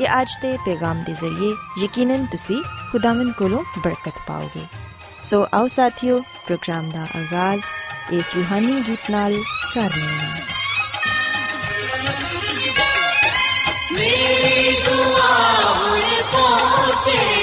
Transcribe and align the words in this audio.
ਕਿ 0.00 0.06
ਅੱਜ 0.20 0.30
ਦੇ 0.42 0.56
ਪੈਗਾਮ 0.56 1.02
ਦੇ 1.04 1.12
ਜ਼ਰੀਏ 1.12 1.54
ਯਕੀਨਨ 1.84 2.26
ਤੁਸੀਂ 2.26 2.62
ਖੁਦਾਵੰਦ 2.92 3.32
ਕੋਲੋਂ 3.32 3.62
ਬਰਕਤ 3.78 4.12
ਪਾਓਗੇ। 4.28 4.62
ਸੋ 5.24 5.46
ਆਓ 5.54 5.68
ਸਾਥੀਓ, 5.68 6.20
ਪ੍ਰੋਗਰਾਮ 6.20 6.90
ਦਾ 6.90 7.02
ਆਗਾਜ਼ 7.18 7.62
ਇਸ 8.12 8.34
ਰੂਹਾਨੀ 8.36 8.82
ਗੀਤ 8.88 9.10
ਨਾਲ 9.10 9.36
ਕਰਨੇ 9.74 10.06
ਹਾਂ 10.06 10.40
ਮੇਰੀ 13.92 14.80
ਦੁਆ 14.80 15.74
ਹੁਣ 15.74 16.00
ਪਹੁੰਚੇ। 16.32 17.39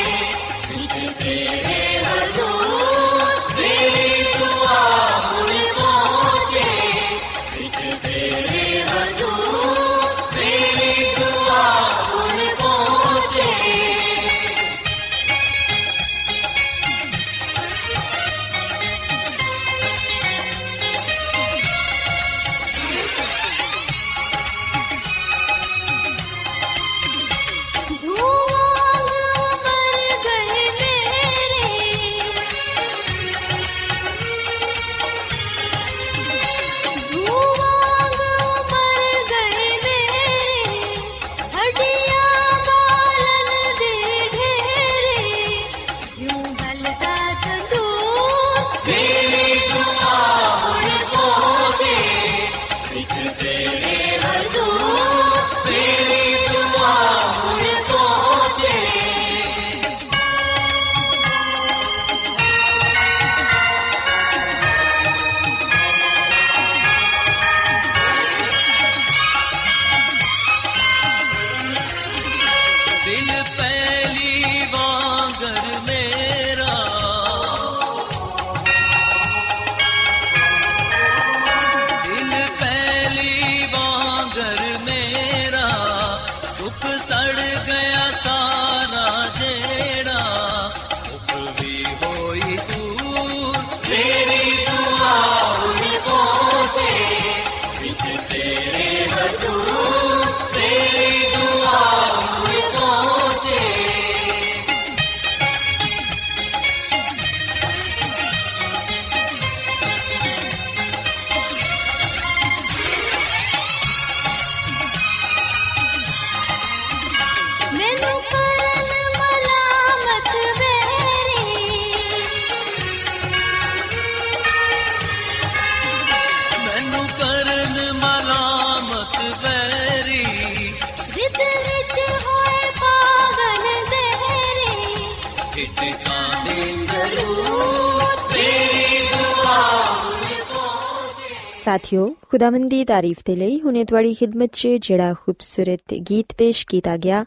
ਸਾਥਿਓ 141.67 142.09
ਖੁਦਾਵੰਦ 142.21 142.69
ਦੀ 142.69 142.83
ਤਾਰੀਫ 142.85 143.17
ਦੇ 143.25 143.35
ਲਈ 143.35 143.59
ਹੁਣੇ 143.61 143.83
ਤੁਹਾਡੀ 143.83 144.13
ਖidmat 144.13 144.49
'ਚ 144.51 144.67
ਜਿਹੜਾ 144.81 145.13
ਖੂਬਸੂਰਤ 145.13 145.93
ਗੀਤ 146.11 146.33
ਪੇਸ਼ 146.37 146.65
ਕੀਤਾ 146.67 146.95
ਗਿਆ 146.97 147.25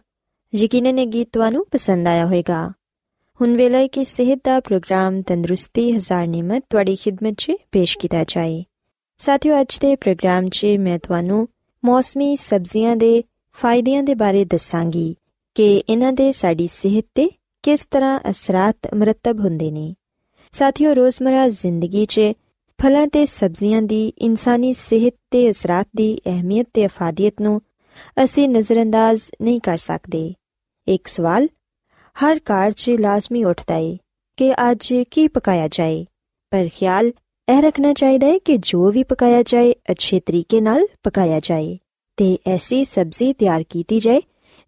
ਯਕੀਨਨ 0.53 0.99
ਇਹ 0.99 1.07
ਗੀਤ 1.07 1.29
ਤੁਹਾਨੂੰ 1.33 1.65
ਪਸੰਦ 1.73 2.09
ਆਇਆ 2.09 2.25
ਹੋਵੇਗਾ 2.27 2.73
ਹੁਣ 3.41 3.57
ਵੇਲੇ 3.57 3.79
ਹੈ 3.79 3.87
ਕਿ 3.87 4.05
ਸਿਹਤ 4.05 4.39
ਦਾ 4.45 4.59
ਪ੍ਰੋਗਰਾਮ 4.61 5.21
ਤੰਦਰੁਸਤੀ 5.23 5.91
ਹਜ਼ਾਰ 5.93 6.27
ਨਿਮਤ 6.27 6.63
ਤੁਹਾਡੀ 6.71 6.97
ਖidmat 6.97 7.35
'ਚ 7.35 7.57
ਪੇਸ਼ 7.73 7.99
ਕੀਤਾ 7.99 8.25
ਜਾਏ 8.29 8.65
ਸਾਥਿਓ 9.21 9.61
ਅੱਜ 9.61 9.79
ਦੇ 9.79 9.95
ਪ੍ਰੋਗਰਾਮ 9.97 10.49
'ਚ 10.49 10.67
ਮੈਂ 10.81 10.99
ਤੁਹਾਨੂੰ 10.99 11.47
ਮੌਸਮੀ 11.83 12.35
ਸਬਜ਼ੀਆਂ 12.37 12.97
ਦੇ 12.97 13.23
ਫਾਇਦਿਆਂ 13.57 14.03
ਦੇ 14.03 14.15
ਬਾਰੇ 14.15 14.45
ਦੱਸਾਂਗੀ 14.45 15.15
ਕਿ 15.57 15.73
ਇਹਨਾਂ 15.89 16.13
ਦੇ 16.13 16.33
ਸਾਡੀ 16.33 16.69
ਸਿਹਤ 16.73 17.05
ਤੇ 17.15 17.31
ਕਿਸ 17.65 17.85
ਤਰ੍ਹਾਂ 17.85 18.19
ਅਸਰਾਤ 18.31 18.95
ਮਰਤਬ 18.95 19.41
ਹੁੰਦੇ 19.41 19.71
ਨੇ 19.71 19.95
ਸਾਥਿਓ 20.53 20.95
ਰੋਜ਼ਮਰਾ 20.95 21.49
ਜ਼ਿੰਦਗੀ 21.49 22.07
'ਚ 22.07 22.33
ਫਲਾਂ 22.83 23.07
ਤੇ 23.07 23.27
ਸਬਜ਼ੀਆਂ 23.27 23.83
ਦੀ, 23.83 24.09
ਇਨਸਾਨੀ 24.09 24.73
ਸਿਹਤ 24.73 25.15
ਤੇ 25.31 25.51
ਅਸਰਾਤ 25.51 25.89
ਦੀ 25.97 26.19
ਅਹਿਮੀਅਤ 26.27 26.67
ਤੇ 26.75 26.87
ਅਫਾਦੀਅਤ 26.87 27.35
ਨੂੰ 27.41 27.63
ਅਸੀਂ 28.25 28.49
ਨਜ਼ਰਅੰਦਾਜ਼ 28.49 29.23
ਨਹੀਂ 29.43 29.61
ਕਰ 29.61 29.79
ਸਕਦੇ। 29.79 30.35
ਇੱਕ 30.89 31.07
ਸਵਾਲ, 31.07 31.49
ਹਰ 32.17 32.37
ਘਰ 32.37 32.71
'ਚ 32.71 32.91
ਲਾਜ਼ਮੀ 32.91 33.45
ਉੱਠਦਾ 33.45 33.75
ਏ 33.75 33.99
ਕਿ 34.37 34.55
ਅੱਜ 34.55 34.95
ਕੀ 35.11 35.29
ਪਕਾਇਆ 35.29 35.69
ਜਾਏ? 35.69 36.07
ਪਰ 36.51 36.69
ਖਿਆਲ, 36.75 37.07
ਇਹ 37.49 37.63
ਰੱਖਣਾ 37.63 37.93
ਚਾਹੀਦਾ 37.93 38.27
ਹੈ 38.27 38.39
ਕਿ 38.39 38.57
ਜੋ 38.57 38.91
ਵੀ 38.91 39.03
ਪਕਾਇਆ 39.03 39.43
ਜਾਏ, 39.43 39.75
ਅੱਛੇ 39.91 40.21
ਤਰੀਕੇ 40.21 40.61
ਨਾਲ 40.61 40.87
ਪਕਾਇਆ 41.03 41.41
ਜਾਏ 41.43 41.79
ਤੇ 42.17 42.39
ਐਸੀ 42.47 42.85
ਸਬਜ਼ੀ 42.85 43.33
ਤਿਆਰ 43.33 43.65
ਕੀਤੀ 43.69 44.01
ਜਾਏ 44.01 44.21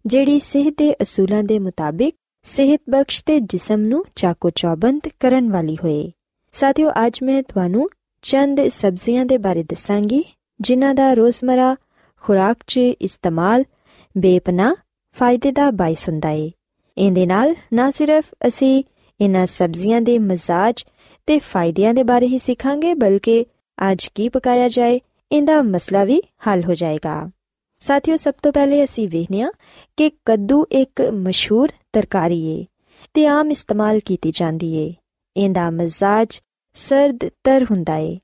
ਜਿਹੜੀ 0.05 0.39
ਸਿਹਤ 0.39 0.73
ਦੇ 0.77 0.93
ਅਸੂਲਾਂ 1.01 1.43
ਦੇ 1.43 1.59
ਮੁਤਾਬਿਕ 1.59 2.15
ਸਿਹਤ 2.43 2.81
ਬਖਸ਼ 2.89 3.23
ਤੇ 3.25 3.39
ਜਿਸਮ 3.39 3.79
ਨੂੰ 3.79 4.05
ਚਾਕੋ 4.15 4.49
ਚੌਬੰਦ 4.49 5.01
ਕਰਨ 5.19 5.51
ਵਾਲੀ 5.51 5.75
ਹੋਏ। 5.75 6.11
ਸਾਥੀਓ, 6.51 6.91
ਅੱਜ 7.07 7.19
ਮੈਂ 7.23 7.43
ਤੁਹਾਨੂੰ 7.43 7.89
ਚੰਦ 8.23 8.69
ਸਬਜ਼ੀਆਂ 8.69 9.25
ਦੇ 9.25 9.37
ਬਾਰੇ 9.37 9.63
ਦੱਸਾਂਗੀ, 9.63 10.23
ਜਿਨ੍ਹਾਂ 10.61 10.95
ਦਾ 10.95 11.13
ਰੋਜ਼ਮਰਾ 11.13 11.75
ਖੁਰਾਕ 12.23 12.57
'ਚ 12.67 12.77
ਇਸਤੇਮਾਲ 12.77 13.63
ਬੇਪਨਾ 14.17 14.75
ਫਾਇਦੇ 15.15 15.51
ਦਾ 15.51 15.71
ਬਾਇਸ 15.71 16.09
ਹੁੰਦਾ 16.09 16.29
ਏ। 16.29 16.51
ਇਹਦੇ 16.97 17.25
ਨਾਲ 17.25 17.55
ਨਾ 17.73 17.91
ਸਿਰਫ 17.91 18.25
ਅਸੀਂ 18.47 18.83
ਇਹਨਾਂ 19.21 19.45
ਸਬਜ਼ੀਆਂ 19.47 20.01
ਦੇ 20.01 20.17
ਮਜ਼ਾਜ 20.19 20.83
ਤੇ 21.25 21.39
ਫਾਇਦਿਆਂ 21.39 21.93
ਦੇ 21.93 22.03
ਬਾਰੇ 22.03 22.27
ਹੀ 22.27 22.37
ਸਿੱਖਾਂਗੇ, 22.37 22.93
ਬਲਕਿ 22.93 23.45
ਅੱਜ 23.91 24.09
ਕੀ 24.15 24.29
ਪਕਾਇਆ 24.29 24.69
ਜਾਏ, 24.69 24.99
ਇਹਦਾ 25.31 25.61
ਮਸਲਾ 25.61 26.03
ਵੀ 26.03 26.21
ਹੱਲ 26.47 26.63
ਹੋ 26.63 26.73
ਜਾਏਗਾ। 26.73 27.29
ਸਾਥੀਓ, 27.79 28.15
ਸਭ 28.15 28.33
ਤੋਂ 28.43 28.53
ਪਹਿਲੇ 28.53 28.83
ਅਸੀਂ 28.83 29.09
ਵੇਖਨੀਆ 29.09 29.51
ਕਿ 29.97 30.11
ਕੱਦੂ 30.25 30.65
ਇੱਕ 30.71 31.01
ਮਸ਼ਹੂਰ 31.01 31.69
ਤਰਕਾਰੀ 31.93 32.45
ਏ 32.47 32.65
ਤੇ 33.13 33.27
ਆਮ 33.27 33.51
ਇਸਤੇਮਾਲ 33.51 33.99
ਕੀਤੀ 33.99 34.31
ਜਾਂਦੀ 34.31 34.73
ਏ। 34.75 34.93
ਇਹਦਾ 35.37 35.69
ਮਜ਼ਾਜ 35.69 36.41
ਸਰਦ 36.73 37.29
ਤਰ 37.43 37.65
ਹੁੰਦਾ 37.71 37.95
ਏ 37.95 38.19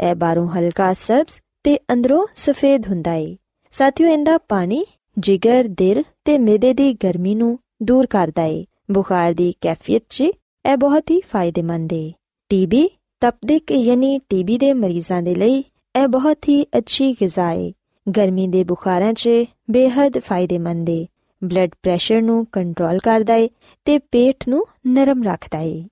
ਇਹ 0.00 0.14
ਬਾਹਰੋਂ 0.14 0.48
ਹਲਕਾ 0.48 0.92
ਸਬਜ਼ 0.92 1.38
ਤੇ 1.64 1.76
ਅੰਦਰੋਂ 1.92 2.26
ਸਫੇਦ 2.34 2.86
ਹੁੰਦਾ 2.86 3.14
ਏ 3.14 3.36
ਸਾਥੀਓ, 3.70 4.08
ਇਹਦਾ 4.08 4.38
ਪਾਣੀ 4.38 4.84
ਜਿਗਰ, 5.18 5.64
ਦਿਲ 5.68 6.02
ਤੇ 6.24 6.38
ਮਿਹਦੇ 6.38 6.74
ਦੀ 6.74 6.92
ਗਰਮੀ 6.94 7.34
ਨੂੰ 7.34 7.58
ਦੂਰ 7.82 8.06
ਕਰਦਾ 8.06 8.42
ਏ 8.42 8.64
ਬੁਖਾਰ 8.90 9.32
ਦੀ 9.32 9.54
ਕੈਫੀਅਤ 9.60 10.02
'ਚ 10.08 10.20
ਇਹ 10.20 10.76
ਬਹੁਤ 10.76 11.10
ਹੀ 11.10 11.20
ਫਾਇਦੇਮੰਦ 11.20 11.92
ਏ। 11.92 12.12
ਟੀਬੀ, 12.48 12.88
ਤਪਦਿਕ 13.20 13.72
ਯਾਨੀ 13.72 14.18
ਟੀਬੀ 14.28 14.58
ਦੇ 14.58 14.72
ਮਰੀਜ਼ਾਂ 14.72 15.22
ਦੇ 15.22 15.34
ਲਈ 15.34 15.64
ਇਹ 15.96 16.08
ਬਹੁਤ 16.08 16.48
ਹੀ 16.48 16.62
ਅੱਛੀ 16.78 17.12
ਗਿਜ਼ਾ 17.12 17.50
ਏ। 17.50 17.72
ਗਰਮੀ 18.16 18.46
ਦੇ 18.46 18.64
ਬੁਖਾਰਾਂ 18.64 19.12
'ਚ 19.12 19.30
ਬੇहद 19.70 20.20
ਫਾਇਦੇਮੰਦ 20.20 20.90
ਏ। 20.90 21.06
ਬਲੱਡ 21.44 21.70
ਪ੍ਰੈਸ਼ਰ 21.82 22.22
ਨੂੰ 22.22 22.46
ਕੰਟਰੋਲ 22.46 22.98
ਕਰਦਾ 22.98 23.34
ਏ 23.34 23.48
ਤੇ 23.84 23.98
ਪੇਟ 23.98 24.48
ਨੂੰ 24.48 24.66
ਨਰਮ 24.86 25.22
ਰੱਖਦਾ 25.22 25.58
ਏ 25.58 25.84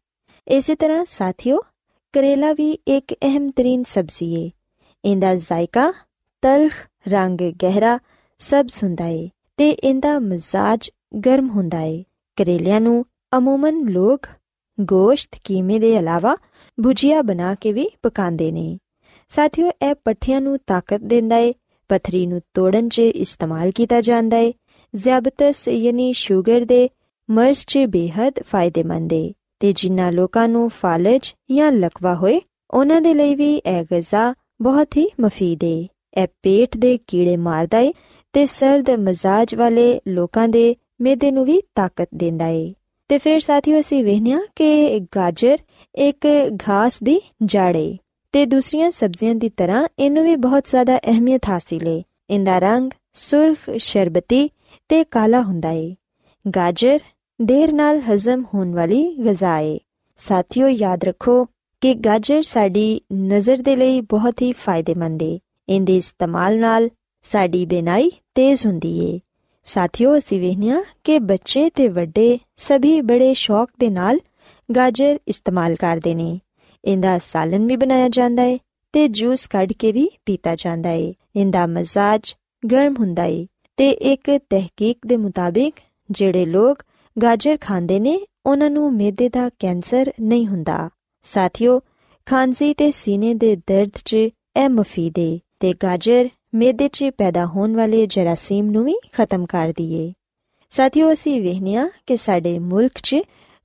ਇਸੇ 0.49 0.75
ਤਰ੍ਹਾਂ 0.75 1.05
ਸਾਥੀਓ 1.09 1.61
ਕਰੇਲਾ 2.13 2.53
ਵੀ 2.53 2.71
ਇੱਕ 2.73 3.13
ਅਹਿਮ 3.13 3.51
ਤਰੀਨ 3.51 3.83
ਸਬਜ਼ੀ 3.83 4.35
ਏ। 4.35 4.51
ਇਹਦਾ 5.05 5.35
ਜ਼ਾਇਕਾ 5.35 5.93
ਤਲਖ, 6.43 6.73
ਰੰਗ 7.09 7.39
ਗਹਿਰਾ 7.63 7.99
ਸਬਜ਼ 8.39 8.85
ਹੁੰਦਾ 8.85 9.07
ਏ 9.07 9.31
ਤੇ 9.57 9.71
ਇਹਦਾ 9.71 10.19
ਮਜ਼ਾਜ 10.19 10.91
ਗਰਮ 11.27 11.51
ਹੁੰਦਾ 11.51 11.81
ਏ। 11.81 12.05
ਕਰੇਲਿਆਂ 12.37 12.81
ਨੂੰ 12.81 13.05
ਅਮੂਮਨ 13.39 13.89
ਲੋਕ 13.89 14.27
ਗੋਸ਼ਤ 14.81 15.39
ਕੀਮੇ 15.45 15.79
ਦੇ 15.79 15.95
ਇਲਾਵਾ 15.97 16.37
ਭੁਜੀਆ 16.85 17.23
ਬਣਾ 17.23 17.55
ਕੇ 17.55 17.73
ਵੀ 17.73 17.91
ਪਕਾਉਂਦੇ 18.03 18.53
ਨੇ। 18.53 18.79
ਸਾਥੀਓ, 19.29 19.69
ਇਹ 19.69 19.95
ਪੱਠਿਆਂ 20.05 20.41
ਨੂੰ 20.41 20.59
ਤਾਕਤ 20.67 21.01
ਦਿੰਦਾ 21.01 21.37
ਏ, 21.37 21.55
ਪਥਰੀ 21.89 22.27
ਨੂੰ 22.27 22.41
ਤੋੜਨ 22.55 22.89
'ਚ 22.89 22.99
ਇਸਤੇਮਾਲ 22.99 23.71
ਕੀਤਾ 23.71 24.01
ਜਾਂਦਾ 24.01 24.37
ਏ। 24.37 24.55
ਜ਼ਿਆਬਤਸ 24.95 25.69
ਯਾਨੀ 25.69 26.13
ਸ਼ੂਗਰ 26.13 26.65
ਦੇ 26.65 26.89
ਮਰਜ਼ 27.31 27.65
'ਚ 27.67 27.79
ਬੇहद 27.79 28.33
ਫਾਇਦੇਮੰਦ 28.47 29.13
ਏ। 29.13 29.33
ਤੇ 29.61 29.73
ਜਿਨ੍ਹਾਂ 29.73 30.13
ਲੋਕਾਂ 30.13 30.49
ਨੂੰ 30.49 30.71
ਫਾਲਜ 30.71 31.35
ਜਾਂ 31.51 31.73
ਲਕਵਾ 31.73 32.15
ਹੋਏ, 32.15 32.41
ਉਹਨਾਂ 32.71 33.01
ਦੇ 33.01 33.15
ਲਈ 33.15 33.35
ਵੀ 33.35 33.55
ਇਹ 33.57 33.85
ਗਜ਼ਾ 33.95 34.35
ਬਹੁਤ 34.63 34.97
ਹੀ 34.97 35.11
ਮਫੀਦ 35.21 35.65
ਏ। 35.65 35.89
ਇਹ 36.15 36.27
ਪੇਟ 36.43 36.77
ਦੇ 36.77 36.99
ਕੀੜੇ 37.07 37.37
ਮਾਰਦਾ 37.37 37.79
ਏ 37.79 37.93
ਤੇ 38.33 38.47
ਸਰਦ 38.47 38.91
ਮਜ਼ਾਜ 38.91 39.55
ਵਾਲੇ 39.55 40.01
ਲੋਕਾਂ 40.09 40.49
ਦੇ 40.49 40.77
ਮਿਹਦੇ 41.01 41.31
ਨੂੰ 41.31 41.45
ਵੀ 41.45 41.63
ਤਾਕਤ 41.75 42.09
ਦਿੰਦਾ 42.15 42.47
ਏ। 42.47 42.71
ਤੇ 43.09 43.19
ਫਿਰ 43.19 43.41
ਸਾਥੀਓ 43.41 43.81
ਅਸੀਂ 43.81 44.05
ਵੇਖਿਆ 44.05 44.41
ਕਿ 44.57 45.01
ਗਾਜਰ 45.17 45.59
ਇੱਕ 45.95 46.27
ਘਾਸ 46.69 47.03
ਦੀ 47.03 47.21
ਜੜ 47.45 47.77
ਏ 47.77 47.97
ਤੇ 48.33 48.47
ਦੂਸਰੀਆਂ 48.47 48.91
ਸਬਜ਼ੀਆਂ 48.91 49.35
ਦੀ 49.35 49.49
ਤਰ੍ਹਾਂ 49.49 49.89
ਇਹਨੂੰ 49.99 50.25
ਵੀ 50.25 50.37
ਬਹੁਤ 50.37 50.65
ਜ਼ਿਆਦਾ 50.65 50.99
ਅਹਿਮੀਅਤ 50.99 51.49
ਹਾਸਿਲ 51.49 51.89
ਏ। 51.89 52.03
ਇਹਦਾ 52.31 52.59
ਰੰਗ 52.59 52.91
ਸੁਰਖ, 53.13 53.71
ਸ਼ਰਬਤੀ 53.77 54.51
ਤੇ 54.89 55.05
ਕਾਲਾ 55.05 55.43
ਹੁੰਦਾ 55.43 55.71
ਏ। 55.71 55.97
ਗਾਜਰ 56.57 56.99
ਦੇਰ 57.43 57.73
ਨਾਲ 57.73 58.01
ਹਜ਼ਮ 58.01 58.45
ਹੋਣ 58.55 58.73
ਵਾਲੀ 58.73 59.17
ਗਜ਼ਾ 59.27 59.59
ਏ। 59.59 59.79
ਸਾਥੀਓ, 60.17 60.69
ਯਾਦ 60.69 61.05
ਰੱਖੋ 61.05 61.45
ਕਿ 61.81 61.95
ਗਾਜਰ 61.95 62.43
ਸਾਡੀ 62.43 63.01
ਨਜ਼ਰ 63.13 63.57
ਦੇ 63.57 63.77
ਲਈ 63.77 64.01
ਬਹੁਤ 64.01 64.43
ਹੀ 64.43 64.53
ਫਾਇਦੇਮੰਦ 64.53 65.23
ਏ। 65.23 65.39
ਇਹਦੇ 65.69 65.97
ਇਸਤੇਮਾਲ 65.97 66.59
ਨਾਲ 66.59 66.91
ਸਾਡੀ 67.23 67.67
ਬਿਨਾਈ 67.67 68.11
ਤੇਜ਼ 68.35 68.67
ਹੁੰਦੀ 68.67 69.15
ਏ। 69.15 69.21
ਸਾਥੀਓ, 69.65 70.19
ਅਸੀਂ 70.19 70.41
ਵੇਖਿਆ 70.41 70.83
ਕਿ 71.05 71.19
ਬੱਚੇ 71.19 71.71
ਤੇ 71.71 71.89
ਵੱਡੇ 71.89 72.39
ਸਭੀ 72.57 73.01
ਬੜੇ 73.01 73.35
ਸ਼ੌਕ 73.35 73.71
ਦੇ 73.81 73.89
ਨਾਲ 73.89 74.19
ਗਾਜਰ 74.77 75.19
ਇਸਤੇਮਾਲ 75.29 75.75
ਕਰਦੇ 75.75 76.15
ਨੇ। 76.15 76.41
ਇਹਦਾ 76.85 77.19
ਸਾਲਨ 77.19 77.67
ਵੀ 77.67 77.77
ਬਣਾਇਆ 77.77 78.09
ਜਾਂਦਾ 78.09 78.43
ਏ 78.43 78.59
ਤੇ 78.93 79.09
ਜੂਸ 79.09 79.47
ਕੱਢ 79.47 79.73
ਕੇ 79.73 79.93
ਵੀ 79.93 80.09
ਪੀਤਾ 80.27 80.55
ਜਾਂਦਾ 80.55 80.91
ਏ। 80.91 81.15
ਇਹਦਾ 81.37 81.67
ਮਜ਼ਾਜ 81.67 82.35
ਗਰਮ 82.73 82.95
ਹੁੰਦਾ 83.01 83.25
ਏ 83.25 83.47
ਤੇ 83.77 83.91
ਇੱਕ 83.91 84.39
ਤਹਿਕੀਕ 84.51 84.99
ਦੇ 85.07 85.17
ਮੁਤਾਬਿਕ 85.17 85.75
ਜਿਹੜੇ 86.11 86.45
ਲੋਕ 86.45 86.79
ਗਾਜਰ 87.23 87.59
ਖਾਂਦੇ 87.61 88.01
ਨੇ, 88.01 88.21
ਉਹਨਾਂ 88.47 88.71
ਨੂੰ 88.71 88.95
ਮਿਹਦੇ 88.95 89.29
ਦਾ 89.29 89.51
ਕੈਂਸਰ 89.59 90.13
ਨਹੀਂ 90.21 90.47
ਹੁੰਦਾ। 90.47 90.91
ਸਾਥੀਓ, 91.23 91.81
ਖਾਂਸੀ 92.27 92.75
ਤੇ 92.75 92.91
ਸੀਨੇ 92.91 93.35
ਦੇ 93.35 93.57
ਦਰਦ 93.57 93.91
'ਚ 94.05 94.15
ਇਹ 94.15 94.69
ਮਫੀਦ 94.69 95.19
ਏ 95.19 95.39
ਤੇ 95.61 95.75
ਗਾਜਰ 95.83 96.29
ਮਿਹਦੇ 96.55 96.89
'ਚ 96.89 97.05
ਪੈਦਾ 97.19 97.47
ਹੋਣ 97.47 97.77
ਵਾਲੇ 97.77 98.07
ਜਰਾਸੀਮ 98.07 98.71
ਨੂੰ 98.71 98.85
ਵੀ 98.85 98.95
ਖਤਮ 99.13 99.47
ਕਰ 99.47 99.73
ਦਈਏ। 99.77 100.13
ਸਾਥੀਓ, 100.71 101.13
ਅਸੀਂ 101.13 101.43
ਵੇਖਿਆ 101.43 101.89
ਕਿ 102.07 102.17
ਸਾਡੇ 102.17 102.59
ਮੁਲਕ 102.59 102.93
'ਚ 103.03 103.17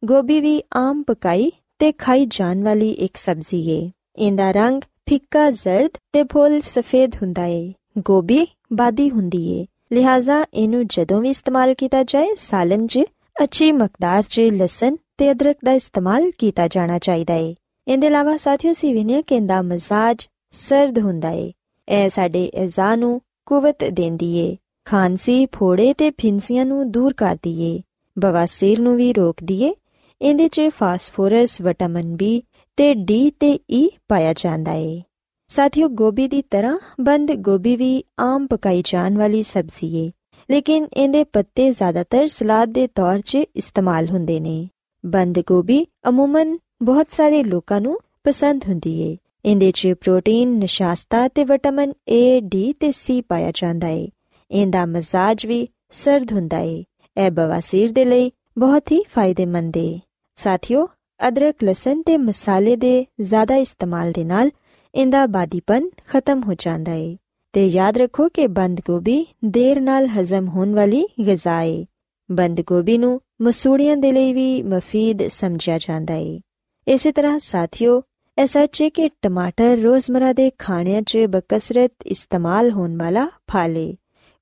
ਗੋਭੀ 0.05 0.39
ਵੀ 0.39 0.63
ਆਮ 0.73 1.03
ਪਕਾਈ 1.03 1.51
ਤੇ 1.79 1.91
ਖਾਈ 1.91 2.27
ਜਾਣ 2.29 2.63
ਵਾਲੀ 2.63 2.91
ਇੱਕ 2.91 3.17
ਸਬਜ਼ੀ 3.17 3.69
ਏ। 3.69 3.91
ਇਹਦਾ 4.15 4.51
ਰੰਗ 4.51 4.81
ਫਿੱਕਾ 4.81 5.51
ਜ਼ਰਦ 5.51 5.91
ਤੇ 6.13 6.23
ਫੁੱਲ 6.23 6.61
ਸਫੇਦ 6.61 7.15
ਹੁੰਦਾ 7.15 7.45
ਏ। 7.45 7.73
ਗੋਭੀ 7.97 8.47
ਬਾਦੀ 8.73 9.09
ਹੁੰਦੀ 9.09 9.51
ਏ। 9.51 9.65
ਲਿਹਾਜ਼ਾ 9.93 10.45
ਇਹਨੂੰ 10.53 10.87
ਜਦੋਂ 10.87 11.21
ਵੀ 11.21 11.29
ਇਸਤੇਮਾਲ 11.29 11.73
ਕੀਤਾ 11.73 12.03
ਜਾਏ 12.03 12.27
ਸਾਲਨ 12.37 12.87
'ਚ 12.87 12.99
ਅੱਛੀ 13.43 13.71
ਮਕਦਾਰ 13.71 14.23
'ਚ 14.29 14.39
ਲਸਣ 14.39 14.95
ਤੇ 15.17 15.31
ਅਦਰਕ 15.31 15.57
ਦਾ 15.65 15.71
ਇਸਤੇਮਾਲ 15.71 16.31
ਕੀਤਾ 16.37 16.67
ਜਾਣਾ 16.67 16.99
ਚਾਹੀਦਾ 16.99 17.33
ਏ। 17.33 17.55
ਇਹਦੇ 17.87 18.07
ਇਲਾਵਾ 18.07 18.37
ਸਾਥੀਓ 18.37 18.73
ਸੀ 18.73 18.93
ਵਿਨਿਆ 18.93 19.21
ਕਿ 19.21 19.35
ਇਹਦਾ 19.35 19.61
ਮਜ਼ਾਜ 19.61 20.27
ਸਰਦ 20.51 20.99
ਹੁੰਦਾ 20.99 21.29
ਏ। 21.29 21.53
ਇਹ 21.89 22.09
ਸਾਡੇ 22.09 22.51
ਅਜ਼ਾ 22.63 22.95
ਨੂੰ 22.95 23.21
ਕੁਵਤ 23.45 23.83
ਦਿੰਦੀ 23.83 24.37
ਏ। 24.37 24.57
ਖਾਂਸੀ, 24.85 25.45
ਫੋੜੇ 25.45 25.93
ਤੇ 25.93 26.11
ਫਿੰਸੀਆਂ 26.11 26.65
ਨੂੰ 26.65 26.91
ਦੂਰ 26.91 27.13
ਕਰਦੀ 27.13 27.61
ਏ। 27.61 27.81
ਬਵਾਸੀਰ 28.19 28.79
ਨੂੰ 28.79 28.95
ਵੀ 28.95 29.13
ਰੋਕਦੀ 29.13 29.63
ਏ। 29.63 29.73
ਇਹਦੇ 30.21 30.47
'ਚ 30.47 30.61
ਫਾਸਫੋਰਸ, 30.69 31.61
ਵਿਟਾਮਿਨ 31.61 32.15
ਬੀ 32.15 32.43
ਤੇ 32.77 32.93
ਡੀ 32.93 33.31
ਤੇ 33.31 33.59
ਈ 33.71 33.89
ਪਾਇਆ 34.07 34.33
ਜਾਂਦਾ 34.33 34.71
ਏ। 34.71 35.01
ਸਾਥੀਓ, 35.47 35.87
ਗੋਭੀ 35.87 36.27
ਦੀ 36.27 36.41
ਤਰ੍ਹਾਂ 36.41 36.79
ਬੰਦ 37.01 37.31
ਗੋਭੀ 37.31 37.75
ਵੀ 37.75 38.03
ਆਮ 38.19 38.47
ਪਕਾਈ 38.47 38.81
ਜਾਣ 38.85 39.17
ਵਾਲੀ 39.17 39.43
ਸਬਜ਼ੀ 39.43 40.05
ਏ। 40.05 40.11
ਲੇਕਿਨ 40.51 40.87
ਇਹਦੇ 40.93 41.23
ਪੱਤੇ 41.23 41.71
ਜ਼ਿਆਦਾਤਰ 41.71 42.27
ਸਲਾਦ 42.27 42.69
ਦੇ 42.69 42.87
ਤੌਰ 42.87 43.21
'ਚ 43.21 43.35
ਇਸਤੇਮਾਲ 43.35 44.09
ਹੁੰਦੇ 44.09 44.39
ਨੇ। 44.39 44.69
ਬੰਦ 45.05 45.39
ਗੋਭੀ 45.39 45.87
ਅਮੂਮਨ 46.09 46.57
ਬਹੁਤ 46.81 47.07
ਸਾਰੇ 47.11 47.43
ਲੋਕਾਂ 47.43 47.81
ਨੂੰ 47.81 47.99
ਪਸੰਦ 48.23 48.63
ਹੁੰਦੀ 48.67 49.01
ਏ। 49.01 49.17
ਇਹਦੇ 49.45 49.71
'ਚ 49.71 49.87
ਪ੍ਰੋਟੀਨ, 50.01 50.49
ਨਿਸ਼ਾਸਤਾ 50.49 51.27
ਤੇ 51.27 51.43
ਵਿਟਾਮਿਨ 51.43 51.93
ਏ 52.09 52.41
ਡੀ 52.41 52.73
ਤੇ 52.73 52.91
ਸੀ 52.91 53.21
ਪਾਇਆ 53.21 53.51
ਜਾਂਦਾ 53.53 53.87
ਏ। 53.87 54.09
ਇਹਦਾ 54.51 54.85
ਮਜ਼ਾਜ 54.85 55.45
ਵੀ 55.45 55.67
ਸਰਦ 55.89 56.31
ਹੁੰਦਾ 56.31 56.57
ਏ। 56.57 56.83
ਇਹ 57.17 57.31
ਬਵਾਸੀਰ 57.31 57.91
ਦੇ 57.91 58.05
ਲਈ 58.05 58.31
ਬਹੁਤ 58.57 58.91
ਹੀ 58.91 59.03
ਫਾਇਦੇਮੰਦ 59.09 59.77
ਏ। 59.77 59.99
ਸਾਥੀਓ, 60.35 60.87
ਅਦਰਕ, 61.27 61.55
ਲਸਣ 61.63 62.01
ਤੇ 62.01 62.17
ਮਸਾਲੇ 62.17 62.75
ਦੇ 62.75 63.05
ਜ਼ਿਆਦਾ 63.21 63.55
ਇਸਤੇਮਾਲ 63.55 64.11
ਦੇ 64.11 64.23
ਨਾਲ 64.23 64.51
ਇਹਦਾ 64.95 65.25
ਬਾਦੀਪਨ 65.25 65.89
ਖਤਮ 66.07 66.43
ਹੋ 66.43 66.53
ਜਾਂਦਾ 66.57 66.91
ਏ। 66.91 67.17
ਤੇ 67.55 67.67
ਯਾਦ 67.67 67.97
ਰੱਖੋ 67.97 68.29
ਕਿ 68.29 68.47
ਬੰਦ 68.47 68.81
ਗੋਭੀ 68.87 69.25
ਦੇਰ 69.45 69.81
ਨਾਲ 69.81 70.07
ਹਜ਼ਮ 70.07 70.47
ਹੋਣ 70.47 70.73
ਵਾਲੀ 70.73 71.05
ਗਿਜ਼ਾ 71.25 71.61
ਏ। 71.61 71.85
ਬੰਦ 72.31 72.61
ਗੋਭੀ 72.61 72.97
ਨੂੰ 72.97 73.21
ਮਸੂੜੀਆਂ 73.41 73.97
ਦੇ 73.97 74.11
ਲਈ 74.11 74.33
ਵੀ 74.33 74.63
ਮਫੀਦ 74.63 75.27
ਸਮਝਿਆ 75.27 75.77
ਜਾਂਦਾ 75.77 76.13
ਏ। 76.13 76.41
ਇਸੇ 76.87 77.11
ਤਰ੍ਹਾਂ 77.11 77.39
ਸਾਥੀਓ 77.39 78.01
ਇਹ 78.41 78.45
ਸੱਚ 78.45 78.81
ਹੈ 78.81 78.89
ਕਿ 78.89 79.09
ਟਮਾਟਰ 79.21 79.77
ਰੋਜ਼ਮਰਾ 79.77 80.33
ਦੇ 80.33 80.51
ਖਾਣਿਆਂ 80.57 81.01
'ਚ 81.01 81.17
ਬਕਸਰਤ 81.17 81.91
ਇਸਤੇਮਾਲ 82.05 82.71
ਹੋਣ 82.71 82.97
ਵਾਲਾ 82.97 83.25
ਫਲ 83.25 83.77
ਏ। 83.77 83.95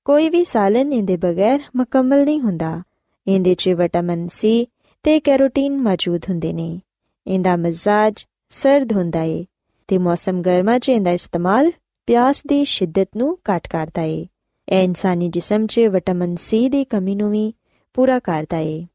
ਕੋਈ 0.06 0.30
ਵੀ 0.30 0.44
ਸਾਲਨ 0.44 0.94
ਇਹਦੇ 0.94 1.18
ਬਗੈਰ 1.18 1.60
ਮੁਕੰਮਲ 1.76 2.26
ਨਹੀਂ 2.26 2.40
ਹੁੰਦਾ। 2.40 2.82
ਇਹਦੇ 3.28 3.54
'ਚ 3.54 3.70
ਵਿਟਾਮਿਨ 3.70 4.28
ਸੀ 4.28 4.68
ਤੇ 5.04 5.20
ਕੈਰੋਟੀਨ 5.20 5.78
ਮੌਜੂਦ 5.78 6.22
ਹੁੰਦੇ 6.30 6.54
ਨੇ। 6.54 6.82
ਇਹਦਾ 7.28 7.56
ਮਜ਼ਾਜ 7.56 8.26
ਸਰਦ 8.50 8.94
ਹੁੰਦਾ 8.94 9.22
ਏ 9.22 9.46
ਤੇ 9.88 9.98
ਮੌਸਮ 9.98 10.42
ਗਰਮਾ 10.42 10.80
'ਚ 10.80 10.90
ਇਹਦਾ 10.90 11.12
ਇਸਤੇਮਾਲ 11.12 11.72
ਪਿਆਸ 12.08 12.42
ਦੀ 12.48 12.64
ਸ਼ਿੱਦਤ 12.66 13.08
ਨੂੰ 13.18 13.38
ਘਟ 13.50 13.68
ਕਰਦਾ 13.68 14.02
ਏ 14.02 14.26
ਇਹ 14.68 14.84
ਇਨਸਾਨੀ 14.84 15.30
ਜਿਸਮ 15.30 15.66
'ਚ 15.66 15.80
ਵਿਟਾਮਿਨ 15.92 16.36
ਸੀ 16.36 16.68
ਦੀ 16.70 16.84
ਕਮੀ 16.84 17.16
ਨੂੰ 17.16 17.30
ਵੀ 17.32 17.52
ਪੂਰਾ 17.96 18.20
ਕਰਦਾ 18.20 18.58
ਏ 18.58 18.86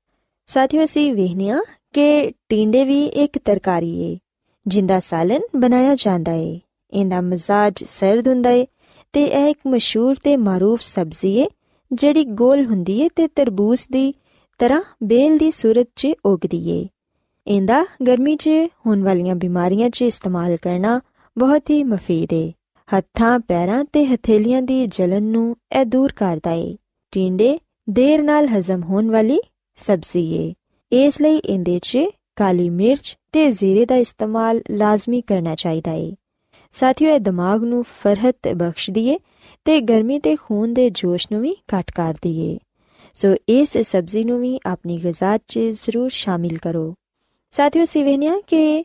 ਸਾਥੀਓ 0.49 0.85
ਅਸੀਂ 0.85 1.13
ਵੇਖਨੀਆ 1.15 1.61
ਕਿ 1.95 2.33
ਟਿੰਡੇ 2.49 2.85
ਵੀ 2.85 3.05
ਇੱਕ 3.17 3.39
ਤਰਕਾਰੀ 3.39 3.95
ਏ 4.03 4.17
ਜਿੰਦਾ 4.67 4.99
ਸਾਲਨ 5.01 5.41
ਬਣਾਇਆ 5.57 5.95
ਜਾਂਦਾ 5.95 6.33
ਏ 6.33 6.59
ਇਹਦਾ 6.93 7.21
ਮਜ਼ਾਜ 7.21 7.85
ਸਰਦ 7.85 8.29
ਹੁੰਦਾ 8.29 8.51
ਏ 8.51 8.67
ਤੇ 9.15 9.25
ਇਹ 9.25 9.49
ਇੱਕ 9.49 9.67
ਮਸ਼ਹੂਰ 9.67 10.17
ਤੇ 10.25 10.37
ਮਾਰੂਫ 10.37 10.81
ਸਬਜ਼ੀ 10.81 11.35
ਏ 11.37 11.47
ਜਿਹੜੀ 11.91 12.25
ਗੋਲ 12.35 12.65
ਹੁੰਦੀ 12.67 13.01
ਏ 13.01 13.09
ਤੇ 13.17 13.29
ਤਰਬੂਜ 13.29 13.87
ਦੀ 13.91 14.13
ਤਰ੍ਹਾਂ 14.61 14.83
ਬੇਲ 15.05 15.39
ਦੀ 15.39 15.51
ਸੂਰਤ 15.51 15.87
'ਚ 15.97 16.13
ਉਗਦੀ 16.25 16.69
ਏ 16.71 16.87
ਇਹਦਾ 17.47 17.85
ਗਰਮੀ 18.07 18.37
'ਚ 18.37 18.49
ਹੋਣ 18.87 19.03
ਵਾਲੀਆਂ 19.03 19.35
ਬਿਮਾਰੀਆਂ 19.37 19.91
'ਚ 19.91 20.03
ਇਸਤੇਮਾਲ 20.03 20.57
ਕਰਨਾ 20.57 21.01
ਬਹੁਤ 21.37 21.71
ਹੀ 21.71 21.83
ਮਫੀਦ 21.85 22.33
ਏ 22.33 22.51
ਹੱਥਾਂ 22.97 23.39
ਪੈਰਾਂ 23.41 23.85
ਤੇ 23.85 24.05
ਹਥੇਲੀਆਂ 24.07 24.63
ਦੀ 24.63 24.87
ਜਲਨ 24.87 25.23
ਨੂੰ 25.23 25.57
ਇਹ 25.81 25.85
ਦੂਰ 25.85 26.13
ਕਰਦਾ 26.13 26.53
ਏ। 26.53 26.77
ਟਿੰਡੇ 27.13 27.59
ਦੇਰ 27.91 28.23
ਨਾਲ 28.23 28.47
ਹਜ਼ਮ 28.49 28.83
ਹੋਣ 28.83 29.11
ਵਾਲੀ 29.11 29.39
ਸਬਜ਼ੀ 29.77 30.23
ਏ। 30.37 30.55
ਇਸ 30.93 31.21
ਲਈ 31.21 31.37
ਇਹਦੇ 31.37 31.79
'ਚ 31.79 31.99
ਕਾਲੀ 32.37 32.71
ਮਿਰਚ 32.71 33.17
ਤੇ 33.33 33.51
ਜ਼ੀਰੇ 33.51 33.85
ਦਾ 33.87 33.97
ਇਸਤੇਮਾਲ 33.97 34.61
ਲਾਜ਼ਮੀ 34.71 35.21
ਕਰਨਾ 35.21 35.55
ਚਾਹੀਦਾ 35.55 35.91
ਹੈ 35.91 36.11
ਸਾਥੀਓ, 36.73 37.15
ਇਹ 37.15 37.21
ਦਿਮਾਗ 37.21 37.65
ਨੂੰ 37.65 37.85
ਫਰਹਤ 37.85 38.49
ਬਖਸ਼ਦੀ 38.57 39.07
ਏ 39.09 39.19
ਤੇ 39.65 39.81
ਗਰਮੀ 39.81 40.19
ਤੇ 40.19 40.37
ਖੂਨ 40.37 40.75
ਦੇ 40.75 40.91
ਜੋਸ਼ 40.91 41.29
ਨੂੰ 41.33 41.41
ਵੀ 41.41 41.55
ਘਟ 41.75 41.91
ਕਰਦੀ 41.91 42.39
ਏ। 42.41 42.59
ਸੋ 43.15 43.35
ਇਸ 43.49 43.77
ਸਬਜ਼ੀ 43.79 44.25
ਨੂੰ 44.25 44.41
ਵੀ 44.41 44.59
ਆਪਣੀ 44.67 44.97
ਗਿਜ਼ਾ 44.97 45.37
'ਚ 45.39 45.59
ਜ਼ਰੂਰ 45.59 46.11
ਸ਼ਾਮਿਲ 46.11 46.59
ਕਰੋ। 46.59 46.95
ਸਾਥੀਓ 47.51 47.85
ਸਿਵਹਨੀਆ 47.85 48.41
ਕਿ 48.47 48.85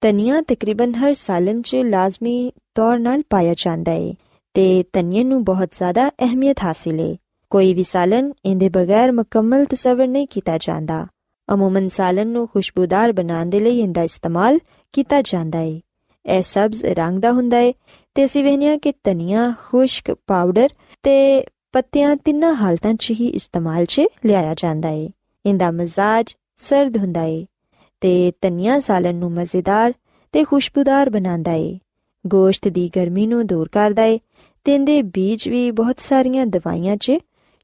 ਧਨੀਆ 0.00 0.40
ਤਕਰੀਬਨ 0.40 0.94
ਹਰ 0.94 1.14
ਸਾਲਨ 1.14 1.62
'ਚ 1.62 1.74
ਲਾਜ਼ਮੀ 1.74 2.52
ਤੌਰ 2.74 2.98
ਨਾਲ 2.98 3.22
ਪਾਇਆ 3.30 3.54
ਜਾਂਦਾ 3.56 3.92
ਏ 3.92 4.14
ਤੇ 4.54 4.84
ਧਨੀਏ 4.92 5.24
ਨੂੰ 5.24 5.44
ਬਹੁਤ 5.44 5.68
ਜ਼ਿਆਦਾ 5.72 6.08
ਅਹਿਮੀਅਤ 6.08 6.56
ਹਾਸਿਲ 6.64 7.00
ਏ। 7.00 7.16
ਕੋਈ 7.50 7.74
ਵੀ 7.74 7.82
ਸਾਲਨ 7.82 8.32
ਇਹਦੇ 8.44 8.68
ਬਗੈਰ 8.68 9.12
ਮੁਕੰਮਲ 9.12 9.64
ਤਸਵਰ 9.64 10.06
ਨਹੀਂ 10.06 10.26
ਕੀਤਾ 10.26 10.58
ਜਾਂਦਾ। 10.58 11.06
ਅਮੂਮਨ 11.54 11.88
ਸਾਲਨ 11.88 12.28
ਨੂੰ 12.28 12.48
ਖੁਸ਼ਬੂਦਾਰ 12.48 13.12
ਬਣਾਉਣ 13.12 13.46
ਦੇ 13.46 13.60
ਲਈ 13.60 13.80
ਇਹਦਾ 13.80 14.02
ਇਸਤੇਮਾਲ 14.02 14.58
ਕੀਤਾ 14.92 15.22
ਜਾਂਦਾ 15.22 15.60
ਏ। 15.60 15.80
ਇਹ 16.26 16.42
ਸਬਜ਼ 16.42 16.84
ਰੰਗ 16.84 17.20
ਦਾ 17.20 17.32
ਹੁੰਦਾ 17.32 17.58
ਏ 17.58 17.74
ਤੇ 18.14 18.24
ਅਸੀਂ 18.24 18.44
ਵੇਖਿਆ 18.44 18.76
ਕਿ 18.76 18.92
ਧਨੀਆ, 19.04 19.54
ਖੁਸ਼ਕ, 19.68 20.14
ਪਾਊਡਰ 20.26 20.68
ਤੇ 21.02 21.44
ਪੱਤਿਆਂ 21.72 22.16
ਤਿੰਨਾਂ 22.16 22.54
ਹਾਲਤਾਂ 22.54 22.94
'ਚ 22.94 23.10
ਹੀ 23.10 23.26
ਇਸਤੇਮਾਲ 23.26 23.84
'ਚ 23.84 24.02
ਲਿਆਇਆ 24.24 24.54
ਜਾਂਦਾ 24.54 24.88
ਏ। 24.88 25.10
ਇਹਦਾ 25.46 25.70
ਮਜ਼ਾਜ 25.70 26.34
ਸਰਦ 26.56 26.96
ਹੁੰਦਾ 26.96 27.22
ਏ 27.22 27.46
ਤੇ 28.00 28.32
ਧਨੀਆ 28.40 28.80
ਸਾਲਨ 28.80 29.14
ਨੂੰ 29.14 29.32
ਮਜ਼ੇਦਾਰ 29.32 29.92
ਤੇ 30.32 30.44
ਖੁਸ਼ਬੂਦਾਰ 30.44 31.10
ਬਣਾਉਂਦਾ 31.10 31.52
ਏ। 31.52 31.78
ਗੋਸ਼ਤ 32.26 32.68
ਦੀ 32.68 32.90
ਗਰਮੀ 32.96 33.26
ਨੂੰ 33.26 33.46
ਦੂਰ 33.46 33.68
ਕਰਦਾ 33.68 34.04
ਏ 34.04 34.18
ਤੇ 34.64 34.74
ਇਹਦੇ 34.74 35.02
ਬੀਜ 35.02 35.48
ਵੀ 35.48 35.70
ਬਹੁਤ 35.70 36.00
ਸਾਰੀਆਂ 36.00 36.46
ਦਵਾਈਆਂ 36.46 36.96
'ਚ 36.96 37.12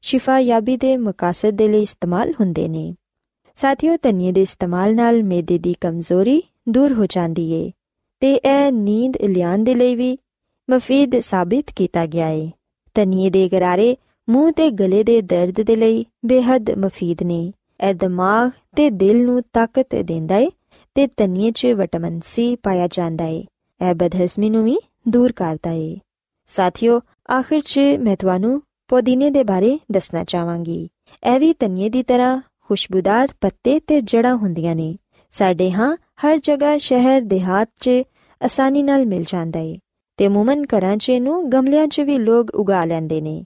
ਸ਼ਿਫਾ 0.01 0.39
ਯਾਬੀ 0.39 0.77
ਦੇ 0.77 0.97
ਮਕਸਦ 0.97 1.49
ਦੇ 1.49 1.67
ਲਈ 1.67 1.81
ਇਸਤੇਮਾਲ 1.81 2.31
ਹੁੰਦੇ 2.31 2.67
ਨੇ। 2.67 2.93
ਸਾਥੀਓ, 3.55 3.97
ਧਨੀਏ 4.01 4.31
ਦੇ 4.31 4.41
ਇਸਤੇਮਾਲ 4.41 4.95
ਨਾਲ 4.95 5.23
ਮੇਦੇ 5.23 5.57
ਦੀ 5.57 5.75
ਕਮਜ਼ੋਰੀ 5.81 6.41
ਦੂਰ 6.69 6.93
ਹੋ 6.93 7.05
ਜਾਂਦੀ 7.05 7.51
ਏ 7.51 7.71
ਤੇ 8.19 8.33
ਇਹ 8.35 8.71
ਨੀਂਦ 8.71 9.17
ਲਿਆਉਣ 9.21 9.63
ਦੇ 9.63 9.75
ਲਈ 9.75 9.95
ਵੀ 9.95 10.17
ਮਫੀਦ 10.69 11.19
ਸਾਬਿਤ 11.19 11.71
ਕੀਤਾ 11.75 12.05
ਗਿਆ 12.05 12.27
ਏ। 12.27 12.51
ਧਨੀਏ 12.93 13.29
ਦੇ 13.29 13.49
ਗਰਾਰੇ 13.49 13.95
ਮੂੰਹ 14.29 14.51
ਤੇ 14.51 14.69
ਗਲੇ 14.69 15.03
ਦੇ 15.03 15.21
ਦਰਦ 15.21 15.61
ਦੇ 15.61 15.75
ਲਈ 15.75 16.05
ਬੇहद 16.25 16.75
ਮਫੀਦ 16.77 17.23
ਨੇ। 17.23 17.53
ਇਹ 17.89 17.93
ਦਿਮਾਗ 17.93 18.51
ਤੇ 18.75 18.89
ਦਿਲ 18.89 19.25
ਨੂੰ 19.25 19.41
ਤਾਕਤ 19.53 19.95
ਦਿੰਦਾ 19.95 20.37
ਏ 20.37 20.49
ਤੇ 20.95 21.07
ਧਨੀਏ 21.07 21.51
'ਚ 21.51 21.65
ਵਿਟਾਮਿਨ 21.65 22.19
ਸੀ 22.25 22.55
ਪਾਇਆ 22.55 22.87
ਜਾਂਦਾ 22.87 23.25
ਏ। 23.25 23.45
ਇਹ 23.81 23.93
ਬਦਹਜ਼ਮੀ 23.95 24.49
ਨੂੰ 24.49 24.63
ਵੀ 24.63 24.77
ਦੂਰ 25.07 25.31
ਕਰਦਾ 25.31 25.71
ਏ 25.71 25.97
ਸਾਥੀਓ 26.49 26.99
ਆਖਿਰ 27.29 27.61
'ਚ 27.61 27.79
ਮੈਂ 27.99 28.15
ਤੁਹਾਨੂੰ 28.15 28.61
ਪੁਦੀਨੇ 28.89 29.29
ਦੇ 29.29 29.43
ਬਾਰੇ 29.43 29.77
ਦੱਸਣਾ 29.91 30.23
ਚਾਹਾਂਗੀ 30.23 30.87
ਇਹ 31.23 31.39
ਵੀ 31.39 31.53
ਧਨੀਏ 31.59 31.89
ਦੀ 31.89 32.03
ਤਰ੍ਹਾਂ 32.03 32.39
ਖੁਸ਼ਬੂਦਾਰ 32.61 33.33
ਪੱਤੇ 33.41 33.79
ਤੇ 33.79 33.99
ਜੜਾਂ 34.03 34.35
ਹੁੰਦੀਆਂ 34.35 34.75
ਨੇ 34.75 34.95
ਸਾਡੇ 35.33 35.69
ਹਾਂ 35.71 35.95
ਹਰ 36.23 36.37
ਜਗ੍ਹਾ 36.43 36.77
ਸ਼ਹਿਰ 36.77 37.21
ਦਿਹਾਤ 37.21 37.69
'ਚ 37.79 38.01
ਆਸਾਨੀ 38.41 38.83
ਨਾਲ 38.83 39.05
ਮਿਲ 39.05 39.23
ਜਾਂਦਾ 39.23 39.59
ਏ 39.59 39.77
ਤੇ 40.19 40.27
ਮੂਮਨ 40.27 40.65
ਘਰਾਂ 40.67 40.95
'ਚ 40.97 41.09
ਇਹਨੂੰ 41.09 41.49
ਗਮਲਿਆਂ 41.49 41.87
'ਚ 41.87 42.01
ਵੀ 42.01 42.17
ਲੋਕ 42.19 42.51
ਉਗਾ 42.55 42.83
ਲੈਂਦੇ 42.85 43.21
ਨੇ 43.21 43.43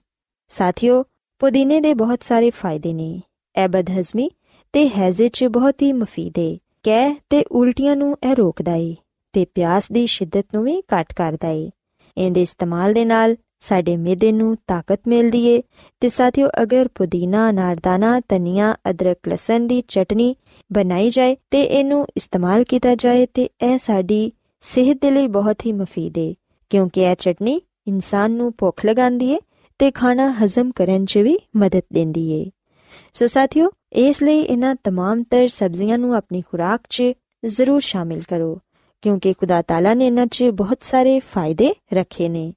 ਸਾਥੀਓ 0.50 1.02
ਪੁਦੀਨੇ 1.40 1.80
ਦੇ 1.80 1.94
ਬਹੁਤ 1.94 2.22
ਸਾਰੇ 2.22 2.50
ਫਾਇਦੇ 2.52 2.92
ਨੇ 2.92 3.08
ਇਹ 3.54 3.68
ਬਦਹਜ਼ਮੀ 3.68 4.28
ਤੇ 4.74 4.88
ਹੈਜ਼ੇ 4.88 5.28
'ਚ 5.28 5.44
ਬਹੁਤ 5.50 5.82
ਹੀ 5.82 5.92
ਮਫੀਦ 5.92 6.38
ਏ 6.38 6.56
ਕਹਿ 6.84 7.14
ਤੇ 7.30 7.44
ਉਲਟੀਆਂ 7.52 7.96
ਨੂੰ 7.96 8.16
ਇਹ 8.24 8.34
ਰੋਕਦਾ 8.36 8.74
ਏ 8.74 8.94
ਤੇ 9.35 9.45
ਪਿਆਸ 9.45 9.91
ਦੀ 9.91 10.05
ਸ਼ਿੱਦਤ 10.07 10.45
ਨੂੰ 10.53 10.63
ਵੀ 10.63 10.81
ਘਟ 10.93 11.13
ਕਰਦਾ 11.13 11.49
ਏ 11.49 11.69
ਇਹਦੇ 12.17 12.41
ਇਸਤੇਮਾਲ 12.41 12.93
ਦੇ 12.93 13.05
ਨਾਲ 13.05 13.35
ਸਾਡੇ 13.59 13.95
ਮਿਹਦੇ 13.97 14.31
ਨੂੰ 14.31 14.55
ਤਾਕਤ 14.67 14.99
ਮਿਲਦੀ 15.07 15.45
ਏ 15.47 15.61
ਤੇ 16.01 16.09
ਸਾਥੀਓ 16.09 16.47
ਅਗਰ 16.61 16.87
ਪੁਦੀਨਾ 16.95 17.51
ਨਾਰਦਾਨਾ 17.51 18.19
ਧਨੀਆ 18.29 18.75
ਅਦਰਕ 18.89 19.27
ਲਸਣ 19.27 19.67
ਦੀ 19.67 19.81
ਚਟਨੀ 19.87 20.35
ਬਣਾਈ 20.71 21.09
ਜਾਏ 21.09 21.35
ਤੇ 21.51 21.61
ਇਹਨੂੰ 21.61 22.05
ਇਸਤੇਮਾਲ 22.17 22.63
ਕੀਤਾ 22.63 22.95
ਜਾਏ 22.95 23.25
ਤੇ 23.25 23.49
ਇਹ 23.63 23.77
ਸਾਡੀ 23.77 24.31
ਸਿਹਤ 24.63 24.97
ਦੇ 25.01 25.11
ਲਈ 25.11 25.27
ਬਹੁਤ 25.27 25.65
ਹੀ 25.65 25.71
ਮਫੀਦ 25.71 26.17
ਏ 26.17 26.33
ਕਿਉਂਕਿ 26.71 27.01
ਇਹ 27.01 27.15
ਚਟਨੀ 27.15 27.61
ਇਨਸਾਨ 27.87 28.31
ਨੂੰ 28.31 28.51
ਭੁੱਖ 28.57 28.85
ਲਗਾਉਂਦੀ 28.85 29.29
ਏ 29.31 29.37
ਤੇ 29.79 29.91
ਖਾਣਾ 29.91 30.29
ਹਜ਼ਮ 30.43 30.71
ਕਰਨ 30.71 31.05
'ਚ 31.05 31.17
ਵੀ 31.17 31.37
ਮਦਦ 31.55 31.83
ਦਿੰਦੀ 31.93 32.29
ਏ 32.31 32.45
ਸੋ 33.13 33.27
ਸਾਥੀਓ 33.27 33.69
ਇਸ 33.97 34.21
ਲਈ 34.23 34.39
ਇਹਨਾਂ 34.39 34.73
तमाम 34.87 35.23
ਤਰ 35.31 35.47
ਸਬਜ਼ੀਆਂ 35.47 35.97
ਨੂੰ 35.97 36.15
ਆਪਣੀ 36.15 36.41
ਖੁਰਾਕ 36.41 36.81
'ਚ 36.89 37.13
ਜ਼ਰੂਰ 37.43 37.79
ਸ਼ਾਮਿਲ 37.81 38.21
ਕਰੋ 38.29 38.57
ਕਿਉਂਕਿ 39.03 39.33
ਖੁਦਾ 39.33 39.61
ਤਾਲਾ 39.61 39.93
ਨੇ 39.93 40.05
ਇਹਨਾਂ 40.07 40.25
'ਚ 40.27 40.43
ਬਹੁਤ 40.43 40.83
ਸਾਰੇ 40.83 41.19
ਫਾਇਦੇ 41.19 41.73
ਰੱਖੇ 41.93 42.29
ਨੇ 42.29 42.53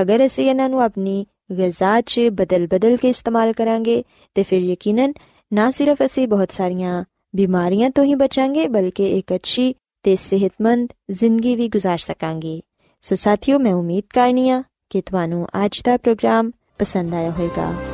ਅਗਰ 0.00 0.26
ਅਸੀਂ 0.26 0.48
ਇਹਨਾਂ 0.50 0.68
ਨੂੰ 0.68 0.82
ਆਪਣੀ 0.82 1.26
ਗਿਜ਼ਾ 1.58 2.00
'ਚ 2.00 2.20
ਬਦਲ-ਬਦਲ 2.32 2.96
ਕੇ 2.96 3.08
ਇਸਤੇਮਾਲ 3.08 3.52
ਕਰਾਂਗੇ 3.52 4.02
ਤੇ 4.34 4.42
ਫਿਰ 4.42 4.62
ਯਕੀਨਨ 4.62 5.12
ਨਾ 5.52 5.70
ਸਿਰਫ 5.70 6.04
ਅਸੀਂ 6.04 6.28
ਬਹੁਤ 6.28 6.52
ਸਾਰੀਆਂ 6.52 7.04
ਬਿਮਾਰੀਆਂ 7.36 7.90
ਤੋਂ 7.90 8.04
ਹੀ 8.04 8.14
ਬਚਾਂਗੇ 8.14 8.66
ਬਲਕਿ 8.68 9.18
ਇੱਕ 9.18 9.34
ਅੱਛੀ 9.34 9.74
ਤੇ 10.04 10.16
ਸਿਹਤਮੰਦ 10.16 10.88
ਜ਼ਿੰਦਗੀ 11.10 11.54
ਵੀ 11.56 11.70
گزار 11.76 11.96
ਸਕਾਂਗੇ 11.96 12.60
ਸੋ 13.02 13.14
ਸਾਥੀਓ 13.14 13.58
ਮੈਂ 13.58 13.74
ਉਮੀਦ 13.74 14.04
ਕਰਨੀਆ 14.14 14.62
ਕਿ 14.90 15.00
ਤੁਹਾਨੂੰ 15.00 15.46
ਅੱਜ 15.64 15.82
ਦਾ 15.84 15.96
ਪ੍ਰੋਗਰਾਮ 15.96 16.50
ਪਸੰਦ 16.78 17.14
ਆਇਆ 17.14 17.30
ਹੋਵੇਗਾ 17.30 17.93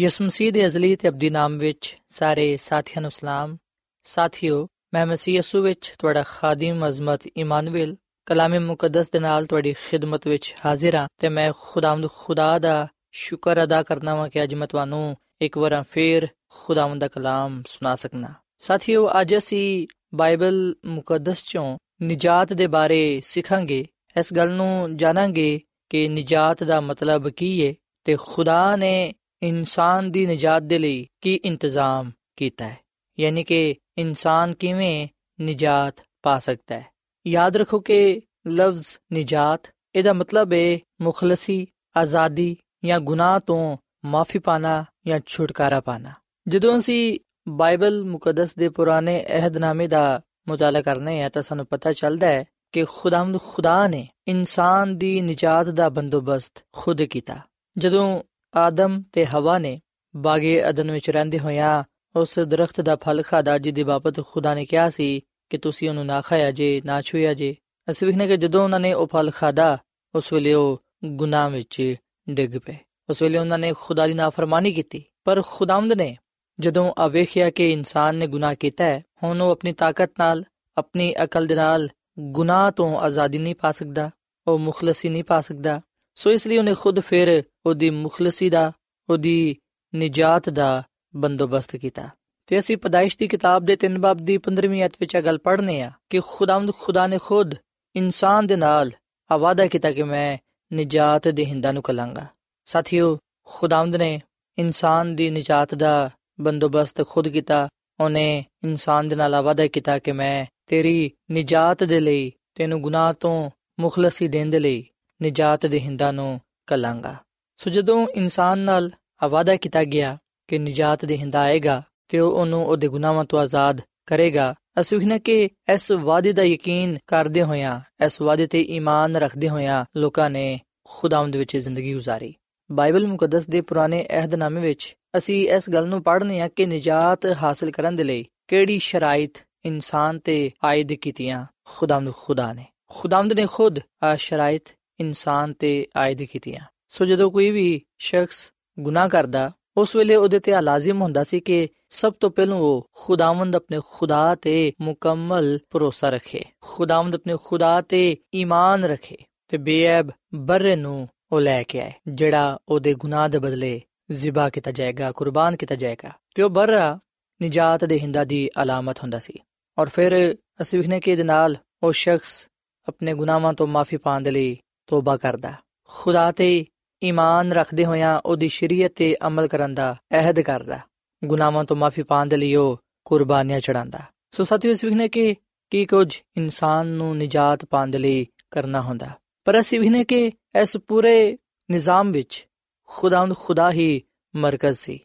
ਯਿਸੂ 0.00 0.24
ਮਸੀਹ 0.24 0.52
ਦੇ 0.52 0.66
ਅਜ਼ਲੀ 0.66 0.96
ਤੇ 0.96 1.08
ਅਬਦੀ 1.08 1.30
ਨਾਮ 1.30 1.58
ਵਿੱਚ 1.58 1.98
ਸਾਰੇ 2.08 2.56
ਸਾਥੀਆਂ 2.56 3.02
ਨੂੰ 3.02 3.10
ਸਲਾਮ। 3.10 3.56
ਸਾਥਿਓ, 4.04 4.66
ਮੈਂ 4.94 5.06
ਮਸੀਹ 5.06 5.34
ਯਿਸੂ 5.34 5.62
ਵਿੱਚ 5.62 5.94
ਤੁਹਾਡਾ 5.98 6.22
ਖਾਦਮ, 6.22 6.88
ਅਜ਼ਮਤ 6.88 7.20
ਇਮਾਨੁਅਲ 7.36 7.96
ਕਲਾਮੇ 8.26 8.58
ਮੁਕੱਦਸ 8.58 9.10
ਦੇ 9.10 9.18
ਨਾਲ 9.18 9.46
ਤੁਹਾਡੀ 9.46 9.72
ਖਿਦਮਤ 9.72 10.26
ਵਿੱਚ 10.26 10.54
ਹਾਜ਼ਰ 10.66 10.94
ਹਾਂ 10.94 11.08
ਤੇ 11.20 11.28
ਮੈਂ 11.28 11.52
ਖੁਦਾਵੰਦ 11.60 12.08
ਖੁਦਾ 12.10 12.58
ਦਾ 12.58 12.88
ਸ਼ੁਕਰ 13.12 13.64
ਅਦਾ 13.64 13.82
ਕਰਨਾ 13.82 14.14
ਵਾਂ 14.14 14.28
ਕਿ 14.28 14.42
ਅੱਜ 14.42 14.54
ਮੈਂ 14.54 14.66
ਤੁਹਾਨੂੰ 14.66 15.16
ਇੱਕ 15.40 15.58
ਵਾਰ 15.58 15.82
ਫੇਰ 15.90 16.28
ਖੁਦਾਵੰਦ 16.48 17.00
ਦਾ 17.00 17.08
ਕਲਾਮ 17.08 17.62
ਸੁਣਾ 17.66 17.94
ਸਕਣਾ 17.94 18.34
ਸਾਥਿਓ, 18.58 19.08
ਅੱਜ 19.20 19.36
ਅਸੀਂ 19.36 19.86
ਬਾਈਬਲ 20.14 20.74
ਮੁਕੱਦਸ 20.84 21.44
ਚੋਂ 21.44 21.78
ਨਿਜਾਤ 22.02 22.52
ਦੇ 22.52 22.66
ਬਾਰੇ 22.66 23.20
ਸਿੱਖਾਂਗੇ। 23.24 23.86
ਇਸ 24.18 24.34
ਗੱਲ 24.34 24.50
ਨੂੰ 24.50 24.96
ਜਾਣਾਂਗੇ 24.96 25.60
ਕਿ 25.90 26.08
ਨਿਜਾਤ 26.08 26.64
ਦਾ 26.64 26.80
ਮਤਲਬ 26.80 27.28
ਕੀ 27.28 27.68
ਹੈ 27.68 27.74
ਤੇ 28.04 28.16
ਖੁਦਾ 28.16 28.76
ਨੇ 28.76 29.12
ਇਨਸਾਨ 29.42 30.10
ਦੀ 30.10 30.26
ਨਿਜਾਤ 30.26 30.62
ਦੇ 30.62 30.78
ਲਈ 30.78 31.06
ਕੀ 31.20 31.34
ਇੰਤਜ਼ਾਮ 31.44 32.12
ਕੀਤਾ 32.36 32.68
ਹੈ? 32.68 32.78
ਯਾਨੀ 33.20 33.44
ਕਿ 33.44 33.74
ਇਨਸਾਨ 33.98 34.54
ਕਿਵੇਂ 34.54 35.08
ਨਿਜਾਤ 35.40 35.94
ਪਾ 36.22 36.38
ਸਕਦਾ 36.38 36.80
ਹੈ? 36.80 36.86
ਯਾਦ 37.26 37.56
ਰੱਖੋ 37.56 37.80
ਕਿ 37.80 38.20
ਲਫ਼ਜ਼ 38.48 38.86
ਨਿਜਾਤ, 39.12 39.70
ਇਹਦਾ 39.94 40.12
ਮਤਲਬ 40.12 40.52
ਹੈ 40.52 40.78
ਮੁਖਲਸੀ, 41.00 41.66
ਆਜ਼ਾਦੀ 41.96 42.56
ਜਾਂ 42.84 43.00
ਗੁਨਾਹ 43.00 43.40
ਤੋਂ 43.40 43.76
ਮਾਫੀ 44.04 44.38
ਪਾਣਾ 44.38 44.84
ਜਾਂ 45.06 45.20
ਛੁਟਕਾਰਾ 45.26 45.80
ਪਾਣਾ। 45.80 46.12
ਜਦੋਂ 46.48 46.78
ਅਸੀਂ 46.78 47.18
ਬਾਈਬਲ 47.48 48.04
ਮੁਕੱਦਸ 48.04 48.54
ਦੇ 48.54 48.68
ਪੁਰਾਣੇ 48.68 49.24
ਅਹਿਦਨਾਮੇ 49.28 49.86
ਦਾ 49.86 50.20
ਮੁਤਾਲਾ 50.48 50.82
ਕਰਨੇ 50.82 51.22
ਆ 51.22 51.28
ਤਾਂ 51.28 51.42
ਸਾਨੂੰ 51.42 51.66
ਪਤਾ 51.66 51.92
ਚੱਲਦਾ 51.92 52.26
ਹੈ 52.26 52.44
ਕਿ 52.72 52.84
ਖੁਦਾਵੰਦ 52.84 53.40
ਖੁਦਾ 53.40 53.88
ਨੇ 53.88 54.08
ਇਨਸਾਨ 54.28 54.98
ਦੀ 54.98 55.20
ਨਿਜਾਤ 55.20 55.66
ਦਾ 55.66 55.88
ਬੰਦੋਬਸਤ 55.88 56.64
ਖੁਦ 56.72 57.02
ਕੀਤਾ। 57.02 57.40
ਜਦੋਂ 57.78 58.22
ਆਦਮ 58.58 59.02
ਤੇ 59.12 59.26
ਹਵਾ 59.26 59.58
ਨੇ 59.58 59.80
ਬਾਗੇ 60.16 60.68
ਅਦਨ 60.68 60.90
ਵਿੱਚ 60.90 61.10
ਰਹਿੰਦੇ 61.10 61.38
ਹੋਇਆਂ 61.38 61.84
ਉਸ 62.16 62.38
ਦਰਖਤ 62.38 62.80
ਦਾ 62.80 62.96
ਫਲ 62.96 63.22
ਖਾਦਾ 63.22 63.58
ਜਿਹਦੀ 63.58 63.82
ਬਾਬਤ 63.82 64.26
ਖੁਦਾ 64.26 64.54
ਨੇ 64.54 64.64
ਕਿਹਾ 64.64 64.90
ਸੀ 64.90 65.20
ਕਿ 65.50 65.58
ਤੁਸੀਂ 65.58 65.88
ਉਹਨੂੰ 65.88 66.06
ਨਾ 66.06 66.20
ਖਾਇਆ 66.20 66.50
ਜੇ, 66.50 66.82
ਨਾ 66.84 67.02
ਛੂਇਆ 67.02 67.34
ਜੇ। 67.34 67.56
ਅਸੀਂ 67.90 68.08
ਵੇਖਨੇ 68.08 68.26
ਕਿ 68.26 68.36
ਜਦੋਂ 68.36 68.64
ਉਹਨਾਂ 68.64 68.80
ਨੇ 68.80 68.92
ਉਹ 68.92 69.06
ਫਲ 69.06 69.30
ਖਾਦਾ 69.30 69.78
ਉਸ 70.14 70.32
ਵੇਲੇ 70.32 70.54
ਉਹ 70.54 70.82
ਗੁਨਾਹ 71.04 71.50
ਵਿੱਚ 71.50 71.94
ਡਿੱਗ 72.30 72.58
ਪਏ। 72.58 72.76
ਉਸ 73.10 73.22
ਵੇਲੇ 73.22 73.38
ਉਹਨਾਂ 73.38 73.58
ਨੇ 73.58 73.72
ਖੁਦਾ 73.80 74.06
ਦੀ 74.06 74.14
ਨਾਫਰਮਾਨੀ 74.14 74.72
ਕੀਤੀ। 74.72 75.04
ਪਰ 75.24 75.42
ਖੁਦਾਵੰਦ 75.46 75.92
ਨੇ 75.92 76.16
ਜਦੋਂ 76.60 76.92
ਆ 76.98 77.08
ਵੇਖਿਆ 77.08 77.50
ਕਿ 77.50 77.72
ਇਨਸਾਨ 77.72 78.14
ਨੇ 78.14 78.26
ਗੁਨਾਹ 78.26 78.54
ਕੀਤਾ 78.54 78.84
ਹੈ, 78.84 79.04
ਹੁਣ 79.22 79.40
ਉਹ 79.40 79.50
ਆਪਣੀ 79.50 79.72
ਤਾਕਤ 79.72 80.10
ਨਾਲ, 80.18 80.44
ਆਪਣੀ 80.76 81.14
ਅਕਲ 81.24 81.46
ਦੇ 81.46 81.54
ਨਾਲ 81.54 81.88
ਗੁਨਾਹ 82.18 82.70
ਤੋਂ 82.70 82.98
ਆਜ਼ਾਦੀ 82.98 83.38
ਨਹੀਂ 83.38 83.54
ਪਾ 83.54 83.70
ਸਕਦਾ, 83.70 84.10
ਉਹ 84.46 84.58
ਮੁਖਲਸੀ 84.58 85.08
ਨਹੀਂ 85.08 85.24
ਪਾ 85.24 85.40
ਸਕਦਾ। 85.40 85.80
ਸੋ 86.18 86.30
ਇਸ 86.30 86.46
ਲਈ 86.46 86.58
ਉਹਨੇ 86.58 86.74
ਖੁਦ 86.74 87.00
ਫਿਰ 87.00 87.42
ਉਹਦੀ 87.66 87.90
ਮੁਖਲਸੀ 87.90 88.50
ਦਾ, 88.50 88.72
ਉਹਦੀ 89.10 89.56
ਨਿਜਾਤ 89.94 90.48
ਦਾ 90.48 90.82
ਬੰਦੋਬਸਤ 91.16 91.76
ਕੀਤਾ। 91.76 92.08
ਤੇ 92.46 92.58
ਅਸੀਂ 92.58 92.76
ਪਦਾਇਸ਼ 92.76 93.18
ਦੀ 93.18 93.28
ਕਿਤਾਬ 93.28 93.64
ਦੇ 93.64 93.76
3 93.76 93.98
ਬਾਬ 93.98 94.16
ਦੀ 94.16 94.38
15ਵੀਂ 94.38 94.84
ਅਧ 94.84 94.90
ਵਿੱਚ 95.00 95.14
ਇਹ 95.14 95.22
ਗੱਲ 95.22 95.38
ਪੜ੍ਹਨੇ 95.38 95.80
ਆ 95.80 95.90
ਕਿ 96.10 96.20
ਖੁਦਾਵੰਦ 96.26 96.72
ਖੁਦਾ 96.78 97.06
ਨੇ 97.06 97.18
ਖੁਦ 97.18 97.54
ਇਨਸਾਨ 97.96 98.46
ਦੇ 98.46 98.56
ਨਾਲ 98.56 98.92
ਆ 99.30 99.36
ਵਾਅਦਾ 99.36 99.66
ਕੀਤਾ 99.66 99.92
ਕਿ 99.92 100.02
ਮੈਂ 100.02 100.38
ਨਿਜਾਤ 100.72 101.28
ਦੇ 101.28 101.44
ਹਿੰਦਾਂ 101.44 101.72
ਨੂੰ 101.72 101.82
ਕਲਾਂਗਾ। 101.82 102.26
ਸਾਥੀਓ, 102.64 103.18
ਖੁਦਾਵੰਦ 103.44 103.96
ਨੇ 103.96 104.20
ਇਨਸਾਨ 104.58 105.16
ਦੀ 105.16 105.30
ਨਿਜਾਤ 105.30 105.74
ਦਾ 105.74 106.10
ਬੰਦੋਬਸਤ 106.40 107.08
ਖੁਦ 107.08 107.28
ਕੀਤਾ, 107.28 107.68
ਉਹਨੇ 108.00 108.44
ਇਨਸਾਨ 108.64 109.08
ਦੇ 109.08 109.16
ਨਾਲ 109.16 109.34
ਆ 109.34 109.40
ਵਾਅਦਾ 109.40 109.66
ਕੀਤਾ 109.66 109.98
ਕਿ 109.98 110.12
ਮੈਂ 110.12 110.46
ਤੇਰੀ 110.66 111.10
ਨਿਜਾਤ 111.30 111.84
ਦੇ 111.84 112.00
ਲਈ, 112.00 112.32
ਤੈਨੂੰ 112.54 112.82
ਗੁਨਾਹ 112.82 113.12
ਤੋਂ 113.12 113.50
ਮੁਖਲਸੀ 113.80 114.28
ਦੇਣ 114.28 114.50
ਦੇ 114.50 114.58
ਲਈ 114.58 114.88
ਨਿਜਾਤ 115.22 115.66
ਦੇ 115.66 115.80
ਹਿੰਦਾਂ 115.80 116.12
ਨੂੰ 116.12 116.40
ਕਲਾਂਗਾ। 116.66 117.14
ਸੋ 117.56 117.70
ਜਦੋਂ 117.70 118.06
ਇਨਸਾਨ 118.08 118.58
ਨਾਲ 118.58 118.90
ਆ 119.22 119.28
ਵਾਅਦਾ 119.28 119.56
ਕੀਤਾ 119.56 119.84
ਗਿਆ 119.84 120.18
ਕਿ 120.48 120.58
ਨਿਜਾਤ 120.58 121.04
ਦੇ 121.04 121.16
ਹਿੰਦਾ 121.16 121.40
ਆਏਗਾ 121.40 121.82
ਤੇ 122.08 122.18
ਉਹ 122.18 122.32
ਉਹਨੂੰ 122.32 122.64
ਉਹਦੇ 122.66 122.88
ਗੁਨਾਹਾਂ 122.88 123.24
ਤੋਂ 123.24 123.38
ਆਜ਼ਾਦ 123.38 123.80
ਕਰੇਗਾ, 124.06 124.54
ਅਸੀਂ 124.80 124.98
ਵਖਣਾ 124.98 125.18
ਕਿ 125.18 125.48
ਇਸ 125.72 125.90
ਵਾਅਦੇ 125.92 126.32
ਦਾ 126.32 126.42
ਯਕੀਨ 126.42 126.98
ਕਰਦੇ 127.06 127.42
ਹੋਇਆਂ, 127.42 127.80
ਇਸ 128.04 128.20
ਵਾਅਦੇ 128.20 128.46
ਤੇ 128.46 128.62
ਈਮਾਨ 128.62 129.16
ਰੱਖਦੇ 129.16 129.48
ਹੋਇਆਂ 129.48 129.84
ਲੋਕਾਂ 129.96 130.30
ਨੇ 130.30 130.60
ਖੁਦਾਵੰਦ 130.84 131.36
ਵਿੱਚ 131.36 131.56
ਜ਼ਿੰਦਗੀ 131.56 131.94
ਗੁਜ਼ਾਰੀ। 131.94 132.34
ਬਾਈਬਲ 132.72 133.06
ਮੁਕੱਦਸ 133.06 133.46
ਦੇ 133.46 133.60
ਪੁਰਾਣੇ 133.60 134.06
ਅਹਿਦਨਾਮੇ 134.10 134.60
ਵਿੱਚ 134.60 134.94
ਅਸੀਂ 135.16 135.48
ਇਸ 135.48 135.70
ਗੱਲ 135.70 135.86
ਨੂੰ 135.88 136.02
ਪੜ੍ਹਨੇ 136.02 136.40
ਆ 136.40 136.48
ਕਿ 136.48 136.66
ਨਿਜਾਤ 136.66 137.26
ਹਾਸਲ 137.42 137.70
ਕਰਨ 137.70 137.96
ਦੇ 137.96 138.04
ਲਈ 138.04 138.24
ਕਿਹੜੀ 138.48 138.78
ਸ਼ਰਾਇਤ 138.78 139.32
ਇਨਸਾਨ 139.64 140.18
ਤੇ 140.18 140.50
ਆਇਦ 140.64 140.92
ਕੀਤੀਆਂ, 140.92 141.46
ਖੁਦਾਵੰਦ 141.64 142.12
ਖੁਦਾ 142.14 142.52
ਨੇ। 142.52 142.64
ਖੁਦਾਵੰਦ 142.90 143.32
ਨੇ 143.32 143.46
ਖੁਦ 143.46 143.78
ਆ 144.02 144.16
ਸ਼ਰਾਇਤ 144.16 144.77
ਇਨਸਾਨ 145.00 145.52
ਤੇ 145.52 145.86
ਆਇਦ 145.96 146.22
ਕੀਤੀਆਂ 146.22 146.60
ਸੋ 146.88 147.04
ਜਦੋਂ 147.04 147.30
ਕੋਈ 147.30 147.50
ਵੀ 147.50 147.82
ਸ਼ਖਸ 147.98 148.52
ਗੁਨਾਹ 148.80 149.08
ਕਰਦਾ, 149.08 149.50
ਉਸ 149.76 149.96
ਵੇਲੇ 149.96 150.16
ਉਹਦੇ 150.16 150.38
ਤੇ 150.38 150.52
ਲਾਜ਼ਮ 150.60 151.02
ਹੁੰਦਾ 151.02 151.24
ਸੀ 151.24 151.40
ਕਿ 151.40 151.68
ਸਭ 151.88 152.12
ਤੋਂ 152.20 152.30
ਪਹਿਲਾਂ 152.30 152.56
ਉਹ 152.56 152.90
ਖੁਦਾਵੰਦ 152.94 153.56
ਆਪਣੇ 153.56 153.80
ਖੁਦਾ 153.90 154.34
ਤੇ 154.34 154.72
ਮੁਕੰਮਲ 154.80 155.58
ਭਰੋਸਾ 155.70 156.10
ਰੱਖੇ। 156.10 156.44
ਖੁਦਾਵੰਦ 156.60 157.14
ਆਪਣੇ 157.14 157.36
ਖੁਦਾ 157.44 157.80
ਤੇ 157.80 158.16
ਈਮਾਨ 158.34 158.84
ਰੱਖੇ 158.84 159.16
ਤੇ 159.48 159.56
ਬੇਅਬ 159.56 160.10
ਬਰ 160.34 160.76
ਨੂੰ 160.76 161.08
ਉਹ 161.32 161.40
ਲੈ 161.40 161.62
ਕੇ 161.62 161.80
ਆਏ, 161.80 161.92
ਜਿਹੜਾ 162.08 162.58
ਉਹਦੇ 162.68 162.94
ਗੁਨਾਹ 162.94 163.28
ਦੇ 163.28 163.38
ਬਦਲੇ 163.38 163.82
ਜ਼ਿਬਾ 164.10 164.50
ਕੀਤਾ 164.50 164.70
ਜਾਏਗਾ, 164.70 165.12
ਕੁਰਬਾਨ 165.12 165.56
ਕੀਤਾ 165.56 165.74
ਜਾਏਗਾ। 165.74 166.10
ਤੇ 166.34 166.42
ਉਹ 166.42 166.50
ਬਰਰਾ 166.50 166.98
ਨਿਜਾਤ 167.42 167.84
ਦੇ 167.84 168.00
ਹਿੰਦਾ 168.00 168.24
ਦੀ 168.24 168.50
ਅਲਾਮਤ 168.62 168.98
ਹੁੰਦਾ 168.98 169.18
ਸੀ। 169.18 169.32
ਔਰ 169.78 169.88
ਫਿਰ 169.88 170.36
ਅਸੀਂ 170.60 170.78
ਵਿਖਨੇ 170.78 171.00
ਕਿ 171.00 171.10
ਇਹਦੇ 171.10 171.22
ਨਾਲ 171.22 171.56
ਉਹ 171.82 171.92
ਸ਼ਖਸ 171.92 172.48
ਆਪਣੇ 172.88 173.14
ਗੁਨਾਹਾਂ 173.14 173.52
ਤੋਂ 173.52 173.66
ਮਾਫੀ 173.66 173.96
ਪਾਉਣ 173.96 174.22
ਦੇ 174.22 174.30
ਲਈ 174.30 174.58
ਤੋਬਾ 174.88 175.16
ਕਰਦਾ। 175.16 175.52
ਖੁਦਾ 175.88 176.30
ਤੇ 176.32 176.64
ਈਮਾਨ 177.02 177.52
ਰੱਖਦੇ 177.52 177.84
ਹੋਇਆਂ 177.84 178.20
ਉਹਦੀ 178.26 178.48
ਸ਼ਰੀਅਤ 178.48 178.92
ਤੇ 178.96 179.16
ਅਮਲ 179.26 179.46
ਕਰਨ 179.48 179.74
ਦਾ 179.74 179.96
ਅਹਿਦ 180.12 180.40
ਕਰਦਾ। 180.40 180.78
ਗੁਨਾਹਾਂ 181.24 181.64
ਤੋਂ 181.64 181.76
ਮਾਫੀ 181.76 182.02
ਪਾਉਣ 182.02 182.28
ਦੇ 182.28 182.36
ਲਈ 182.36 182.54
ਉਹ 182.54 182.78
ਕੁਰਬਾਨੀਆਂ 183.04 183.60
ਚੜਾਉਂਦਾ 183.60 183.98
ਸੋ 184.30 184.44
ਸਾਥੀਓ, 184.44 184.70
ਇਸ 184.70 184.84
ਵਿਖਨੇ 184.84 185.08
ਕਿ 185.08 185.34
ਕੀ 185.70 185.84
ਕੁਝ 185.84 186.20
ਇਨਸਾਨ 186.36 186.86
ਨੂੰ 186.86 187.16
ਨਿਜਾਤ 187.16 187.64
ਪਾਉਣ 187.64 187.90
ਦੇ 187.90 187.98
ਲਈ 187.98 188.26
ਕਰਨਾ 188.50 188.80
ਹੁੰਦਾ। 188.82 189.10
ਪਰ 189.44 189.60
ਅਸੀਂ 189.60 189.80
ਵਿਖਨੇ 189.80 190.04
ਕਿ 190.04 190.32
ਇਸ 190.60 190.76
ਪੂਰੇ 190.76 191.38
ਨਿਜ਼ਾਮ 191.70 192.10
ਵਿੱਚ 192.10 192.46
ਖੁਦਾਵੰਦ 192.86 193.36
ਖੁਦਾ 193.36 193.70
ਹੀ 193.72 194.02
ਮਰਕਜ਼ 194.36 194.78
ਸੀ। 194.78 194.98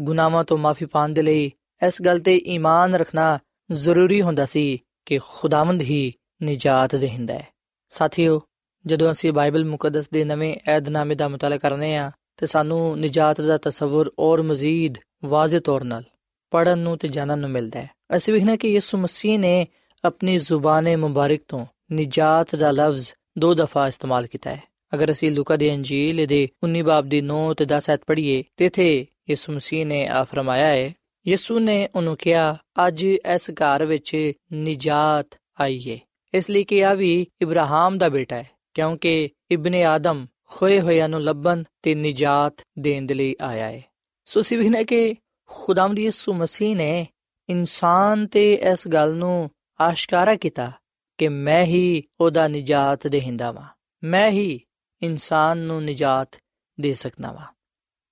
ਗੁਨਾਹਾਂ 0.00 0.44
ਤੋਂ 0.44 0.58
ਮਾਫੀ 0.58 0.86
ਪਾਉਣ 0.86 1.12
ਦੇ 1.12 1.22
ਲਈ 1.22 1.52
ਇਸ 1.86 2.02
ਗੱਲ 2.02 2.20
ਤੇ 2.20 2.36
ਈਮਾਨ 2.36 2.94
ਰੱਖਣਾ 2.94 3.38
ਜ਼ਰੂਰੀ 3.72 4.22
ਹੁੰਦਾ 4.22 4.46
ਸੀ 4.46 4.78
ਕਿ 5.06 5.18
ਖੁਦਾਵੰਦ 5.28 5.82
ਹੀ 5.82 6.12
ਨਿਜਾਤ 6.42 6.96
ਦੇਹਿੰਦਾ 6.96 7.34
ਹੈ। 7.34 7.46
ਸਾਥੀਓ 7.88 8.42
ਜਦੋਂ 8.86 9.12
ਅਸੀਂ 9.12 9.32
ਬਾਈਬਲ 9.32 9.64
ਮੁਕੱਦਸ 9.64 10.10
ਦੇ 10.10 10.24
ਨਵੇਂ 10.24 10.56
ਏਧਨਾਮੇ 10.76 11.14
ਦਾ 11.14 11.28
ਮਤਾਲਾ 11.28 11.56
ਕਰਨੇ 11.56 11.96
ਆ, 11.96 12.10
ਤੇ 12.36 12.46
ਸਾਨੂੰ 12.46 13.00
ਨਿਜਾਤ 13.00 13.40
ਦਾ 13.40 13.56
ਤਸਵਰ 13.56 14.10
ਔਰ 14.18 14.42
ਮਜ਼ੀਦ 14.42 14.94
ਵਾਜ਼ਿਹ 15.24 15.60
ਤੌਰ 15.60 15.84
ਨਾਲ 15.84 16.04
ਪੜਨ 16.50 16.78
ਨੂੰ 16.78 16.98
ਤੇ 16.98 17.08
ਜਾਣਨ 17.08 17.38
ਨੂੰ 17.38 17.50
ਮਿਲਦਾ 17.50 17.80
ਹੈ। 17.80 17.90
ਅਸੀਂ 18.16 18.34
ਵੇਖਣਾ 18.34 18.56
ਕਿ 18.56 18.68
ਯਿਸੂ 18.68 18.98
ਮਸੀਹ 18.98 19.38
ਨੇ 19.38 19.66
ਆਪਣੀ 20.04 20.38
ਜ਼ੁਬਾਨ 20.38 20.96
ਮੁਬਾਰਕ 20.96 21.40
ਤੋਂ 21.48 21.66
ਨਿਜਾਤ 21.92 22.56
ਦਾ 22.56 22.70
ਲਫ਼ਜ਼ 22.70 23.12
ਦੋ 23.38 23.54
ਦਫਾ 23.54 23.88
ਇਸਤੇਮਾਲ 23.88 24.26
ਕੀਤਾ 24.26 24.50
ਹੈ। 24.50 24.62
ਅਗਰ 24.94 25.10
ਅਸੀਂ 25.10 25.30
ਲੂਕਾ 25.30 25.56
ਦੀ 25.56 25.74
ਅੰਜੀਲ 25.74 26.26
ਦੇ 26.26 26.48
19 26.64 26.82
ਬਾਬ 26.82 27.08
ਦੀ 27.08 27.20
9 27.20 27.54
ਤੇ 27.54 27.64
10 27.64 27.90
ਐਤ 27.90 28.00
ਪੜ੍ਹੀਏ, 28.06 28.44
ਤੇ 28.56 28.64
ਇਥੇ 28.64 29.06
ਯਿਸੂ 29.30 29.52
ਮਸੀਹ 29.52 29.86
ਨੇ 29.86 30.06
ਆ 30.06 30.24
ਫਰਮਾਇਆ 30.24 30.66
ਹੈ, 30.66 30.94
ਯਿਸੂ 31.28 31.58
ਨੇ 31.58 31.88
ਉਹਨੂੰ 31.94 32.16
ਕਿਹਾ, 32.16 32.56
ਅੱਜ 32.86 33.04
ਇਸ 33.04 33.50
ਘਰ 33.50 33.84
ਵਿੱਚ 33.84 34.32
ਨਿਜਾਤ 34.52 35.38
ਆਈ 35.60 35.90
ਹੈ 35.90 35.98
ਇਸ 36.34 36.50
ਲਈ 36.50 36.64
ਕਿ 36.64 36.84
ਆ 36.84 36.94
ਵੀ 36.94 37.26
ਇਬਰਾਹਿਮ 37.42 37.98
ਦਾ 37.98 38.08
ਬੇਟਾ 38.08 38.36
ਹੈ। 38.36 38.57
ਕਿਉਂਕਿ 38.78 39.28
ਇਬਨ 39.50 39.74
ਆਦਮ 39.74 40.26
ਖੋਏ 40.44 40.80
ਹੋਇਆਂ 40.80 41.08
ਨੂੰ 41.08 41.20
ਲੱਭਣ 41.20 41.62
ਤੇ 41.82 41.94
ਨਿਜਾਤ 41.94 42.54
ਦੇਣ 42.78 43.06
ਦੇ 43.06 43.14
ਲਈ 43.14 43.36
ਆਇਆ 43.42 43.66
ਹੈ 43.66 43.84
ਸੋ 44.24 44.40
ਅਸੀਂ 44.40 44.58
ਵੇਖਣਾ 44.58 44.82
ਕਿ 44.82 45.14
ਖੁਦਾਵੰਦ 45.46 45.98
ਯਿਸੂ 45.98 46.34
ਮਸੀਹ 46.34 46.76
ਨੇ 46.76 47.06
ਇਨਸਾਨ 47.48 48.26
ਤੇ 48.26 48.54
ਇਸ 48.54 48.88
ਗੱਲ 48.88 49.14
ਨੂੰ 49.14 49.50
ਆਸ਼ਕਾਰਾ 49.80 50.36
ਕੀਤਾ 50.36 50.72
ਕਿ 51.18 51.28
ਮੈਂ 51.28 51.64
ਹੀ 51.64 52.02
ਉਹਦਾ 52.20 52.48
ਨਿਜਾਤ 52.48 53.06
ਦੇਹਿੰਦਾ 53.06 53.52
ਵਾਂ। 53.52 53.66
ਮੈਂ 54.04 54.30
ਹੀ 54.30 54.60
ਇਨਸਾਨ 55.02 55.58
ਨੂੰ 55.58 55.84
ਨਿਜਾਤ 55.84 56.38
ਦੇ 56.80 56.94
ਸਕਦਾ 56.94 57.32
ਵਾਂ। 57.32 57.54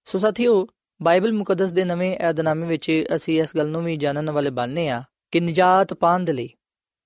ਸੋ 0.04 0.18
ਸਾਥੀਓ, 0.18 0.66
ਬਾਈਬਲ 1.02 1.32
ਮੁਕੱਦਸ 1.32 1.70
ਦੇ 1.70 1.84
ਨਵੇਂ 1.84 2.18
ਏਧਨਾਮੇ 2.30 2.66
ਵਿੱਚ 2.66 3.06
ਅਸੀਂ 3.14 3.42
ਇਸ 3.42 3.56
ਗੱਲ 3.56 3.68
ਨੂੰ 3.68 3.84
ਵੀ 3.84 3.96
ਜਾਣਨ 3.96 4.30
ਵਾਲੇ 4.30 4.50
ਬਣਨੇ 4.50 4.88
ਆ 4.88 5.04
ਕਿ 5.30 5.40
ਨਿਜਾਤ 5.40 5.94
ਪਾਉਣ 5.94 6.24
ਦੇ 6.24 6.32
ਲਈ 6.32 6.48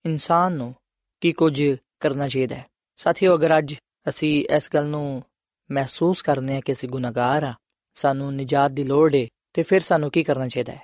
ਇਨਸਾਨ 0.06 0.52
ਨੂੰ 0.52 0.74
ਕੀ 1.20 1.32
ਕੁਝ 1.32 1.62
ਕਰਨਾ 2.00 2.28
ਚਾਹੀਦਾ 2.28 2.56
ਹੈ। 2.56 2.69
ਸਾਥੀਓ 2.99 3.35
ਅਗਰ 3.35 3.57
ਅੱਜ 3.57 3.75
ਅਸੀਂ 4.09 4.45
ਇਸ 4.55 4.69
ਗੱਲ 4.73 4.85
ਨੂੰ 4.85 5.23
ਮਹਿਸੂਸ 5.71 6.21
ਕਰਨੇ 6.21 6.57
ਆ 6.57 6.59
ਕਿ 6.59 6.71
ਅਸੀਂ 6.71 6.89
ਗੁਨਾਹਗਾਰ 6.89 7.43
ਆ 7.43 7.53
ਸਾਨੂੰ 7.95 8.33
ਨਿਜਾਤ 8.33 8.71
ਦੀ 8.71 8.83
ਲੋੜ 8.83 9.15
ਹੈ 9.15 9.27
ਤੇ 9.53 9.63
ਫਿਰ 9.63 9.79
ਸਾਨੂੰ 9.79 10.11
ਕੀ 10.11 10.23
ਕਰਨਾ 10.23 10.47
ਚਾਹੀਦਾ 10.47 10.73
ਹੈ 10.73 10.83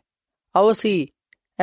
ਆਓ 0.56 0.72
ਅਸੀਂ 0.72 1.08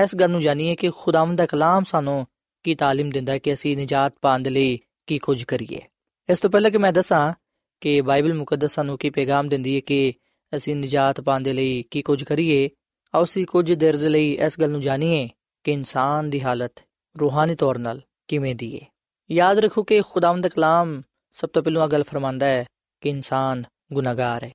ਇਸ 0.03 0.15
ਗੱਲ 0.15 0.31
ਨੂੰ 0.31 0.41
ਜਾਣੀਏ 0.41 0.75
ਕਿ 0.75 0.91
ਖੁਦਾਵੰਦ 0.91 1.39
ਦਾ 1.39 1.47
ਕਲਾਮ 1.47 1.85
ਸਾਨੂੰ 1.85 2.27
ਕੀ 2.65 2.75
تعلیم 2.75 3.13
ਦਿੰਦਾ 3.13 3.33
ਹੈ 3.33 3.39
ਕਿ 3.39 3.53
ਅਸੀਂ 3.53 3.77
ਨਿਜਾਤ 3.77 4.13
ਪਾਉਣ 4.21 4.43
ਦੇ 4.43 4.51
ਲਈ 4.51 4.79
ਕੀ 5.07 5.19
ਕੁਝ 5.19 5.45
ਕਰੀਏ 5.45 5.81
ਇਸ 6.29 6.41
ਤੋਂ 6.41 6.51
ਪਹਿਲਾਂ 6.51 6.71
ਕਿ 6.71 6.79
ਮੈਂ 6.79 6.93
ਦੱਸਾਂ 6.93 7.33
ਕਿ 7.81 8.01
ਬਾਈਬਲ 8.01 8.35
ਮੁਕੱਦਸ 8.35 8.75
ਸਾਨੂੰ 8.75 8.99
ਕੀ 8.99 9.11
ਪੈਗਾਮ 9.11 9.49
ਦਿੰਦੀ 9.49 9.75
ਹੈ 9.75 9.81
ਕਿ 9.81 10.13
ਅਸੀਂ 10.57 10.77
ਨਿਜਾਤ 10.77 11.21
ਪਾਉਣ 11.21 11.43
ਦੇ 11.43 11.53
ਲਈ 11.53 11.83
ਕੀ 11.83 12.03
ਕੁਝ 12.03 12.25
ਕਰੀਏ 12.25 12.69
ਆਓ 13.15 13.25
ਅਸੀਂ 13.25 13.47
ਕੁਝ 13.47 13.73
ਦੇਰ 13.73 13.97
ਦੇ 13.97 14.09
ਲਈ 14.09 14.33
ਇਸ 14.33 14.61
ਗੱਲ 14.61 14.71
ਨੂੰ 14.71 14.81
ਜਾਣੀਏ 14.81 15.29
ਕਿ 15.65 15.73
ਇਨਸਾਨ 15.73 16.31
ਦੀ 16.31 16.41
ਹਾਲਤ 16.41 16.81
ਰੂਹਾਨੀ 17.17 17.55
ਤੌਰ 17.55 17.79
'ਤੇ 17.79 18.01
ਕਿਵੇਂ 18.29 18.55
ਦੀ 18.55 18.75
ਹੈ 18.75 18.87
ਯਾਦ 19.32 19.60
ਰੱਖੋ 19.60 19.84
ਕਿ 19.84 20.02
ਖੁਦਾਵੰਦ 20.02 20.44
ਦਾ 20.44 20.50
ਕਲਾਮ 20.50 21.02
ਸਭ 21.32 21.50
ਤੋਂ 21.54 21.64
ਪਹਿਲਾਂ 21.64 21.88
ਗੱਲ 21.88 22.04
ਫਰਮਾਂਦਾ 22.04 22.46
ਹੈ 22.46 22.66
ਕਿ 23.02 23.10
ਇਨਸਾਨ 23.10 23.64
ਗੁਨਾਹਗਾਰ 23.94 24.44
ਹੈ। 24.44 24.52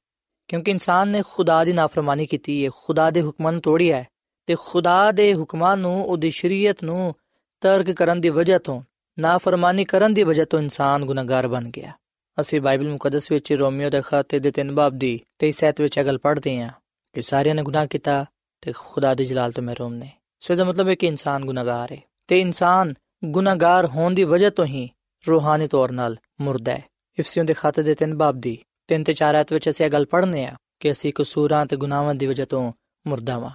ਕਿਉਂਕਿ 0.48 0.70
ਇਨਸਾਨ 0.70 1.09
ਨੇ 1.09 1.22
ਖੁਦਾ 1.28 1.64
ਦੀ 1.64 1.72
ਨਾਫਰਮਾਨੀ 1.72 2.26
ਕੀਤੀ 2.26 2.64
ਹੈ, 2.64 2.70
ਖੁਦਾ 2.85 3.11
ਦੇ 3.11 3.22
ਹੁਕਮਾਂ 3.22 3.52
ਨੂੰ 3.52 3.61
ਤੋੜਿਆ 3.61 3.96
ਹੈ 3.96 4.09
ਤੇ 4.46 4.57
ਖੁਦਾ 4.59 5.12
ਦੇ 5.12 5.35
ਹੁਕਮਾਂ 5.35 5.76
ਨੂੰ, 5.76 6.04
ਉਹਦੀ 6.04 6.31
ਸ਼ਰੀਅਤ 6.31 6.85
ਨੂੰ 6.85 7.14
ਤਰਕ 7.61 7.90
ਕਰਨ 7.90 8.20
ਦੀ 8.20 8.28
ਵਜ੍ਹਾ 8.28 8.59
ਤੋਂ, 8.59 8.83
ਨਾਫਰਮਾਨੀ 9.18 9.85
ਕਰਨ 9.85 10.14
ਦੀ 10.14 10.22
ਵਜ੍ਹਾ 10.22 10.44
ਤੋਂ 10.44 10.59
ਇਨਸਾਨ 10.59 11.04
ਗੁਨਾਹਗਾਰ 11.04 11.48
ਬਣ 11.48 11.68
ਗਿਆ। 11.68 11.92
ਅਸੀਂ 12.40 12.61
ਬਾਈਬਲ 12.61 12.88
ਮੁਕੱਦਸ 12.88 13.33
ਵਿੱਚ 13.33 13.52
ਰੋਮੀਓ 13.52 13.90
ਦੇ 13.90 14.02
ਖਾਤੇ 14.02 14.38
ਦੇ 14.38 14.50
3 14.50 14.72
ਬਾਬ 14.72 14.92
ਦੀ 14.92 15.20
23 15.38 15.50
ਸੈਤ 15.50 15.81
ਵਿੱਚ 15.81 16.00
ਅਗਲ 16.00 16.18
ਪੜ੍ਹਦੇ 16.18 16.61
ਹਾਂ 16.61 16.70
ਕਿ 17.12 17.22
ਸਾਰਿਆਂ 17.22 17.54
ਨੇ 17.54 17.62
ਗੁਨਾਹ 17.62 17.87
ਕੀਤਾ 17.87 18.26
ਤੇ 18.61 18.72
ਖੁਦਾ 18.78 19.14
ਦੀ 19.14 19.24
ਜਲਾਲ 19.24 19.52
ਤੋਂ 19.52 19.62
ਮਹਿਰੂਮ 19.64 19.94
ਨੇ। 19.94 20.11
ਸੋ 20.40 20.54
ਇਹਦਾ 20.54 20.64
ਮਤਲਬ 20.64 20.88
ਹੈ 20.88 20.94
ਕਿ 20.94 21.07
ਇਨਸਾਨ 21.07 21.44
ਗੁਨਾਹਗਾਰ 21.44 21.92
ਹੈ 21.92 21.98
ਤੇ 22.28 22.40
ਇਨਸਾਨ 22.40 22.94
ਗੁਨਾਹਗਾਰ 23.24 23.87
ਹੋਣ 23.87 24.14
ਦੀ 24.14 24.24
ਵਜ੍ਹਾ 24.24 24.50
ਤੋਂ 24.50 24.66
ਹੀ 24.66 24.90
ਰੂਹਾਨੀ 25.28 25.68
ਤੌਰ 25.68 25.88
'ਤੇ 25.90 26.16
ਮੁਰਦਾ 26.40 26.72
ਹੈ। 26.72 26.85
ਇਫਸੀਓਂ 27.18 27.44
ਦੇ 27.44 27.52
ਖਾਤੇ 27.52 27.83
ਦੇ 27.83 27.94
3 27.94 28.14
ਬਾਬ 28.14 28.40
ਦੀ 28.40 28.59
3 28.87 29.04
ਤੇ 29.04 29.12
4 29.12 29.35
ਆਇਤ 29.35 29.52
ਵਿੱਚ 29.52 29.68
ਅਸੀਂ 29.68 29.87
ਇਹ 29.87 29.90
ਗੱਲ 29.90 30.07
ਪੜ੍ਹਨੇ 30.07 30.46
ਆ 30.46 30.57
ਕਿ 30.81 30.92
ਅਸੀਂ 30.92 31.12
ਕਸੂਰਾਂ 31.16 31.66
ਤੇ 31.66 31.76
ਗੁਨਾਹਾਂ 31.76 32.14
ਦੀ 32.14 32.26
ਵਜ੍ਹਾ 32.26 32.46
ਤੋਂ 32.46 32.72
ਮੁਰਦਾ 33.07 33.38
ਵਾਂ। 33.38 33.50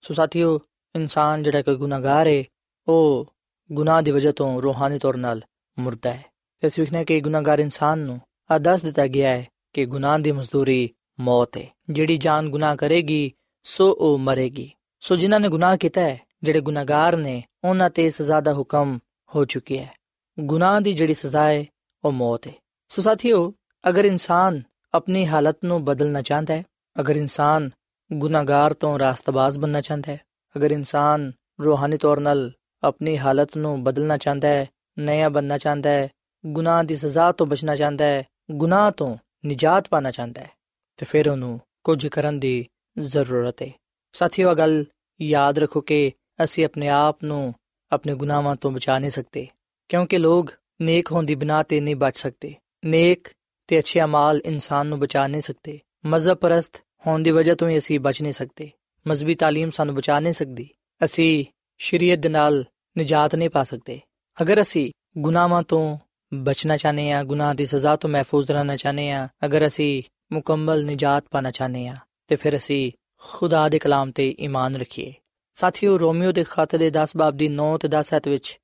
ਸੋ 0.00 0.14
ਸਾਥੀਓ, 0.14 0.60
ਇਨਸਾਨ 0.96 1.42
ਜਿਹੜਾ 1.42 1.62
ਕਿ 1.62 1.76
ਗੁਨਾਹਗਾਰ 1.76 2.26
ਹੈ 2.26 2.44
ਉਹ 2.88 3.32
ਗੁਨਾਹ 3.72 4.02
ਦੀ 4.02 4.10
ਵਜ੍ਹਾ 4.10 4.32
ਤੋਂ 4.32 4.62
ਰੂਹਾਨੀ 4.62 4.98
ਤੌਰ 4.98 5.14
'ਤੇ 5.14 5.40
ਮੁਰਦਾ 5.78 6.12
ਹੈ। 6.12 6.24
ਤੇ 6.60 6.66
ਅਸੀਂ 6.66 6.82
ਵੇਖਨੇ 6.82 7.04
ਕਿ 7.04 7.20
ਗੁਨਾਹਗਾਰ 7.20 7.58
ਇਨਸਾਨ 7.58 7.98
ਨੂੰ 7.98 8.20
ਆ 8.50 8.58
ਦੱਸ 8.58 8.82
ਦਿੱਤਾ 8.82 9.06
ਗਿਆ 9.06 9.30
ਹੈ 9.30 9.48
ਕਿ 9.72 9.86
ਗੁਨਾਹ 9.86 10.18
ਦੀ 10.18 10.32
ਮਜ਼ਦੂਰੀ 10.32 10.90
ਮੌਤ 11.20 11.58
ਹੈ 11.58 11.66
ਜਿਹੜੀ 11.90 12.16
ਜਾਨ 12.16 12.50
ਗੁਨਾਹ 12.50 12.76
ਕਰੇਗੀ, 12.76 13.32
ਸੋ 13.64 13.96
ਉਹ 13.98 14.18
ਮਰੇਗੀ। 14.18 14.70
ਸੋ 15.00 15.16
ਜਿਨ੍ਹਾਂ 15.16 15.40
ਨੇ 15.40 15.48
ਗੁਨਾਹ 15.48 15.76
ਕੀਤਾ 15.76 16.00
ਹੈ, 16.00 16.20
ਜਿਹੜੇ 16.42 16.60
ਗੁਨਾਹਗਾਰ 16.60 17.16
ਨੇ, 17.16 17.44
ਉਹਨਾਂ 17.64 17.90
ਤੇ 17.90 18.10
ਸਜ਼ਾ 18.10 18.40
ਦਾ 18.40 18.52
ਹੁਕਮ 18.52 18.98
ਹੋ 19.34 19.44
ਚੁੱਕੀ 19.44 19.78
ਹੈ। 19.78 19.94
ਗੁਨਾਹ 20.40 20.80
ਦੀ 20.80 20.92
ਜਿਹੜੀ 20.92 21.14
ਸਜ਼ਾ 21.14 21.48
ਹੈ, 21.48 21.64
ਉਹ 22.04 22.12
ਮੌਤ 22.12 22.46
ਹੈ। 22.46 22.52
ਸੋ 22.88 23.02
ਸਾਥੀਓ, 23.02 23.54
ਅਗਰ 23.88 24.04
ਇਨਸਾਨ 24.04 24.62
ਆਪਣੀ 24.94 25.26
ਹਾਲਤ 25.26 25.56
ਨੂੰ 25.64 25.84
ਬਦਲਣਾ 25.84 26.22
ਚਾਹੁੰਦਾ 26.22 26.54
ਹੈ, 26.54 26.64
ਅਗਰ 27.00 27.16
ਇਨਸਾਨ 27.16 27.70
ਗੁਨਾਹਗਾਰ 28.12 28.74
ਤੋਂ 28.74 28.98
ਰਾਸਤਬਾਜ਼ 28.98 29.58
ਬਣਨਾ 29.58 29.80
ਚਾਹੁੰਦਾ 29.80 30.12
ਹੈ, 30.12 30.20
ਅਗਰ 30.56 30.70
ਇਨਸਾਨ 30.70 31.32
ਰੂਹਾਨੀ 31.64 31.96
ਤੌਰ 31.96 32.18
'ਤੇ 32.18 32.50
ਆਪਣੀ 32.82 33.18
ਹਾਲਤ 33.18 33.56
ਨੂੰ 33.56 33.84
ਬਦਲਣਾ 33.84 34.16
ਚਾਹੁੰਦਾ 34.16 34.48
ਹੈ 34.48 34.68
ਨਇਆ 34.98 35.28
ਬਣਨਾ 35.28 35.58
ਚਾਹੁੰਦਾ 35.58 35.90
ਹੈ, 35.90 36.08
ਗੁਨਾਹ 36.46 36.84
ਦੀ 36.84 36.96
ਸਜ਼ਾ 36.96 37.32
ਤੋਂ 37.32 37.46
ਬਚਣਾ 37.46 37.76
ਚਾਹੁੰਦਾ 37.76 38.04
ਹੈ, 38.04 38.26
ਗੁਨਾਹ 38.50 38.90
ਤੋਂ 38.90 39.16
ਨਿਜਾਤ 39.46 39.88
ਪਾਣਾ 39.88 40.10
ਚਾਹੁੰਦਾ 40.10 40.40
ਹੈ, 40.40 40.50
ਤੇ 40.96 41.06
ਫਿਰ 41.06 41.28
ਉਹਨੂੰ 41.28 41.60
ਕੁਝ 41.84 42.06
ਕਰਨ 42.06 42.40
ਦੀ 42.40 42.66
ਜ਼ਰੂਰਤ 42.98 43.62
ਹੈ। 43.62 43.70
ਸਾਥੀਓ 44.12 44.50
ਇਹ 44.50 44.56
ਗੱਲ 44.56 44.84
ਯਾਦ 45.20 45.58
ਰੱਖੋ 45.58 45.80
ਕਿ 45.80 46.12
ਅਸੀਂ 46.44 46.64
ਆਪਣੇ 46.64 46.88
ਆਪ 46.88 47.24
ਨੂੰ 47.24 47.54
ਆਪਣੇ 47.91 48.15
ਗੁਨਾਹਾਂ 48.15 48.55
ਤੋਂ 48.55 48.71
ਬਚਾ 48.71 48.99
ਨਹੀਂ 48.99 49.09
ਸਕਦੇ 49.09 49.47
ਕਿਉਂਕਿ 49.89 50.17
ਲੋਕ 50.17 50.51
ਨੇਕ 50.81 51.11
ਹੋਣ 51.11 51.25
ਦੀ 51.25 51.35
ਬਿਨਾ 51.35 51.61
ਤੇ 51.63 51.79
ਨਹੀਂ 51.79 51.95
ਬਚ 51.95 52.17
ਸਕਦੇ 52.17 52.53
ਨੇਕ 52.85 53.29
ਤੇ 53.67 53.79
ਅੱਛੇ 53.79 54.01
ਅਮਾਲ 54.01 54.41
ਇਨਸਾਨ 54.45 54.87
ਨੂੰ 54.87 54.99
ਬਚਾ 54.99 55.27
ਨਹੀਂ 55.27 55.41
ਸਕਦੇ 55.41 55.79
ਮਜ਼ਹਬ 56.05 56.37
ਪ੍ਰਸਤ 56.37 56.81
ਹੋਣ 57.07 57.23
ਦੀ 57.23 57.31
ਵਜ੍ਹਾ 57.31 57.55
ਤੋਂ 57.55 57.69
ਹੀ 57.69 57.77
ਅਸੀਂ 57.77 57.99
ਬਚ 57.99 58.21
ਨਹੀਂ 58.21 58.33
ਸਕਦੇ 58.33 58.69
ਮਜ਼ਬੀ 59.05 59.35
تعلیم 59.43 59.69
ਸਾਨੂੰ 59.71 59.95
ਬਚਾ 59.95 60.19
ਨਹੀਂ 60.19 60.33
ਸਕਦੀ 60.33 60.69
ਅਸੀਂ 61.01 61.45
ਸ਼ਰੀਅਤ 61.79 62.19
ਦੇ 62.19 62.29
ਨਾਲ 62.29 62.63
ਨਜਾਤ 62.95 63.35
ਨਹੀਂ 63.35 63.49
ਪਾ 63.49 63.63
ਸਕਦੇ 63.63 63.99
ਅਗਰ 64.37 64.61
ਅਸੀਂ 64.61 64.91
ਗੁਨਾਹਾਂ 65.17 65.63
ਤੋਂ 65.63 65.97
ਬਚਣਾ 66.33 66.77
ਚਾਹਨੇ 66.77 67.11
ਆ 67.11 67.23
ਗੁਨਾਹ 67.23 67.53
ਦੀ 67.53 67.65
ਸਜ਼ਾ 67.65 67.95
ਤੋਂ 67.95 68.09
ਮਹਿਫੂਜ਼ 68.09 68.51
ਰਹਿਣਾ 68.51 68.75
ਚਾਹਨੇ 68.75 69.11
ਆ 69.11 69.27
ਅਗਰ 69.45 69.67
ਅਸੀਂ 69.67 70.03
ਮੁਕੰਮਲ 70.33 70.85
ਨਜਾਤ 70.85 71.25
ਪਾਣਾ 71.31 71.51
ਚਾਹਨੇ 71.51 71.87
ਆ 71.87 71.95
ਤੇ 72.27 72.35
ਫਿਰ 72.35 72.57
ਅਸੀਂ 72.57 72.91
ਖੁਦਾ 73.23 73.67
ਦੇ 73.69 73.79
ਕਲਾਮ 73.79 74.11
ਤੇ 74.11 74.35
ਈਮਾਨ 74.39 74.75
ਰੱਖੀਏ 74.75 75.13
ਸਾਥੀਓ, 75.54 75.98
ਰੋਮੀਓ 75.98 76.32
ਦੇ 76.32 76.44
ਖਾਤੇ 76.44 76.78
ਦੇ 76.78 76.90
10 76.90 77.16
ਬਾਬ 77.16 77.36
ਦੀ 77.36 77.48
9 77.48 77.78
ਤੇ 77.78 77.88
10 77.88 78.14
ਹੱਥ 78.16 78.28
ਵਿੱਚ 78.28 78.60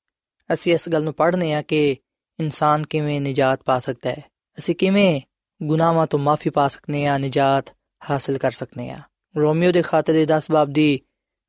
ਅਸੀਂ 0.53 0.75
ਇਸ 0.75 0.89
ਗੱਲ 0.89 1.05
ਨੂੰ 1.05 1.15
ਪੜ੍ਹਨੇ 1.15 1.55
ਆ 1.55 1.63
ਕਿ 1.63 1.97
ਇਨਸਾਨ 2.41 2.87
ਕਿਵੇਂ 2.87 3.21
ਨਜਾਤ 3.21 3.63
ਪਾ 3.65 3.79
ਸਕਦਾ 3.79 4.11
ਹੈ। 4.11 4.25
ਅਸੀਂ 4.59 4.75
ਕਿਵੇਂ 4.75 5.21
ਗੁਨਾਹਾਂ 5.63 6.07
ਤੋਂ 6.07 6.19
ਮਾਫੀ 6.19 6.51
ਪਾ 6.51 6.69
ਸਕਨੇ 6.69 7.07
ਆ, 7.07 7.19
ਨਜਾਤ 7.19 7.77
ਹਾਸਲ 8.11 8.39
ਕਰ 8.39 8.51
ਸਕਨੇ 8.51 8.91
ਆ। 8.91 8.99
ਰੋਮੀਓ 9.37 9.73
ਦੇ 9.73 9.83
ਖਾਤੇ 9.83 10.13
ਦੇ 10.13 10.27
10 10.27 10.51
ਬਾਬ 10.51 10.71
ਦੀ 10.71 11.01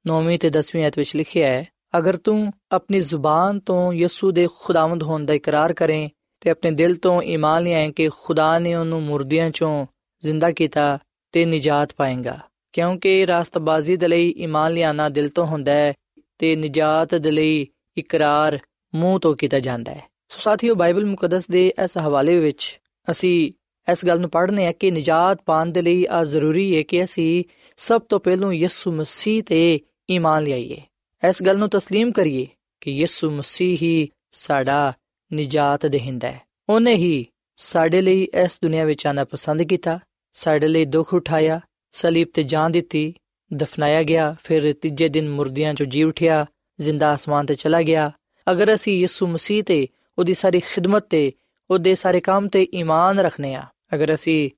9ਵੀਂ 0.07 0.39
ਤੇ 0.39 0.49
10ਵੀਂ 0.49 0.87
ਅਧ 0.87 0.93
ਵਿੱਚ 0.97 1.15
ਲਿਖਿਆ 1.15 1.47
ਹੈ, 1.47 1.65
ਅਗਰ 1.97 2.17
ਤੂੰ 2.17 2.53
ਆਪਣੀ 2.71 2.99
ਜ਼ੁਬਾਨ 2.99 3.59
ਤੋਂ 3.59 3.93
ਯਿਸੂ 3.93 4.31
ਦੇ 4.31 4.47
ਖੁਦਾਵੰਦ 4.59 5.03
ਹੋਣ 5.03 5.25
ਦਾ 5.25 5.33
ਇਕਰਾਰ 5.33 5.73
ਕਰੇ 5.73 6.09
ਤੇ 6.39 6.49
ਆਪਣੇ 6.49 6.71
ਦਿਲ 6.71 6.95
ਤੋਂ 6.95 7.21
ਈਮਾਨ 7.21 7.63
ਲਿਆਏ 7.63 7.91
ਕਿ 7.91 8.09
ਖੁਦਾ 8.09 8.59
ਨੇ 8.59 8.75
ਉਹਨੂੰ 8.75 9.03
ਮੁਰਦਿਆਂ 9.03 9.51
ਚੋਂ 9.51 9.85
ਜ਼ਿੰਦਾ 10.21 10.51
ਕੀਤਾ 10.51 10.99
ਤੇ 11.31 11.45
ਨਜਾਤ 11.45 11.93
ਪਾਏਗਾ। 11.93 12.39
ਕਿਉਂਕਿ 12.74 13.26
ਰਾਸਤਬਾਜ਼ੀ 13.26 13.96
ਦੇ 13.96 14.08
ਲਈ 14.08 14.34
ਈਮਾਨ 14.38 14.72
ਲਿਆਣਾ 14.72 15.08
ਦਿਲ 15.08 15.28
ਤੋਂ 15.28 15.46
ਹੁੰਦਾ 15.46 15.72
ਹੈ 15.72 15.92
ਤੇ 16.38 16.54
ਨਜਾਤ 16.56 17.14
ਦੇ 17.14 17.30
ਲਈ 17.30 17.66
ਇਕਰਾਰ 17.96 18.58
ਮੂੰਹ 18.94 19.18
ਤੋਂ 19.20 19.34
ਕੀਤਾ 19.36 19.60
ਜਾਂਦਾ 19.60 19.92
ਹੈ 19.92 20.02
ਸੋ 20.28 20.40
ਸਾਥੀਓ 20.40 20.74
ਬਾਈਬਲ 20.74 21.04
ਮੁਕੱਦਸ 21.04 21.46
ਦੇ 21.50 21.66
ਇਸ 21.84 21.96
ਹਵਾਲੇ 21.98 22.38
ਵਿੱਚ 22.40 22.78
ਅਸੀਂ 23.08 23.52
ਇਸ 23.88 24.04
ਗੱਲ 24.06 24.20
ਨੂੰ 24.20 24.30
ਪੜ੍ਹਨੇ 24.30 24.66
ਆ 24.66 24.72
ਕਿ 24.72 24.90
ਨਜਾਤ 24.90 25.42
ਪਾਣ 25.44 25.66
ਦੇ 25.66 25.82
ਲਈ 25.82 26.06
ਆ 26.10 26.22
ਜ਼ਰੂਰੀ 26.24 26.76
ਹੈ 26.76 26.82
ਕਿ 26.82 27.02
ਅਸੀਂ 27.04 27.44
ਸਭ 27.78 28.02
ਤੋਂ 28.08 28.20
ਪਹਿਲਾਂ 28.20 28.52
ਯਿਸੂ 28.52 28.92
ਮਸੀਹ 28.92 29.42
ਤੇ 29.42 29.80
ਈਮਾਨ 30.10 30.42
ਲਿਆਈਏ 30.42 30.80
ਇਸ 31.22 31.42
ਗੱਲ 31.42 31.58
ਨੂੰ 31.58 31.68
تسلیم 31.76 32.12
ਕਰੀਏ 32.12 32.46
ਕਿ 32.82 32.90
ਯਿਸੂ 32.90 33.30
ਮਸੀਹ 33.30 33.78
ਹੀ 33.82 34.08
ਸਾਡਾ 34.30 34.92
ਨਜਾਤ 35.30 35.86
ਦੇਹਿੰਦਾ 35.86 36.28
ਹੈ 36.28 36.40
ਉਹਨੇ 36.68 36.94
ਹੀ 36.94 37.26
ਸਾਡੇ 37.58 38.00
ਲਈ 38.00 38.22
ਇਸ 38.34 38.58
ਦੁਨੀਆ 38.62 38.84
ਵਿੱਚ 38.84 39.06
ਆਣਾ 39.06 39.24
ਪਸੰਦ 39.24 39.62
ਕੀਤਾ 39.62 39.98
ਸਾਡੇ 40.34 40.68
ਲਈ 40.68 40.84
ਦੁੱਖ 40.84 41.14
ਉਠਾਇਆ 41.14 41.60
ਸਲੀਬ 41.91 42.27
ਤੇ 42.33 42.43
ਜਾਨ 42.43 42.71
ਦਿੱਤੀ, 42.71 43.13
ਦਫਨਾਇਆ 43.53 44.03
ਗਿਆ, 44.03 44.35
ਫਿਰ 44.43 44.73
ਤੀਜੇ 44.73 45.09
ਦਿਨ 45.09 45.29
ਮੁਰਦਿਆਂ 45.29 45.73
ਚੋਂ 45.73 45.85
ਜੀ 45.85 46.03
ਉਠਿਆ, 46.03 46.45
ਜ਼ਿੰਦਾ 46.81 47.15
ਅਸਮਾਨ 47.15 47.45
ਤੇ 47.45 47.53
ਚਲਾ 47.53 47.81
ਗਿਆ। 47.81 48.11
ਅਗਰ 48.51 48.73
ਅਸੀਂ 48.73 48.99
ਯਿਸੂ 48.99 49.27
ਮਸੀਹ 49.27 49.63
ਤੇ, 49.63 49.87
ਉਹਦੀ 50.19 50.33
ਸਾਰੀ 50.33 50.59
ਖਿਦਮਤ 50.59 51.05
ਤੇ, 51.09 51.31
ਉਹਦੇ 51.71 51.95
ਸਾਰੇ 51.95 52.19
ਕੰਮ 52.19 52.47
ਤੇ 52.47 52.67
ਈਮਾਨ 52.73 53.19
ਰੱਖਨੇ 53.19 53.55
ਆ 53.55 53.63
ਅਗਰ 53.93 54.13
ਅਸੀਂ 54.13 54.49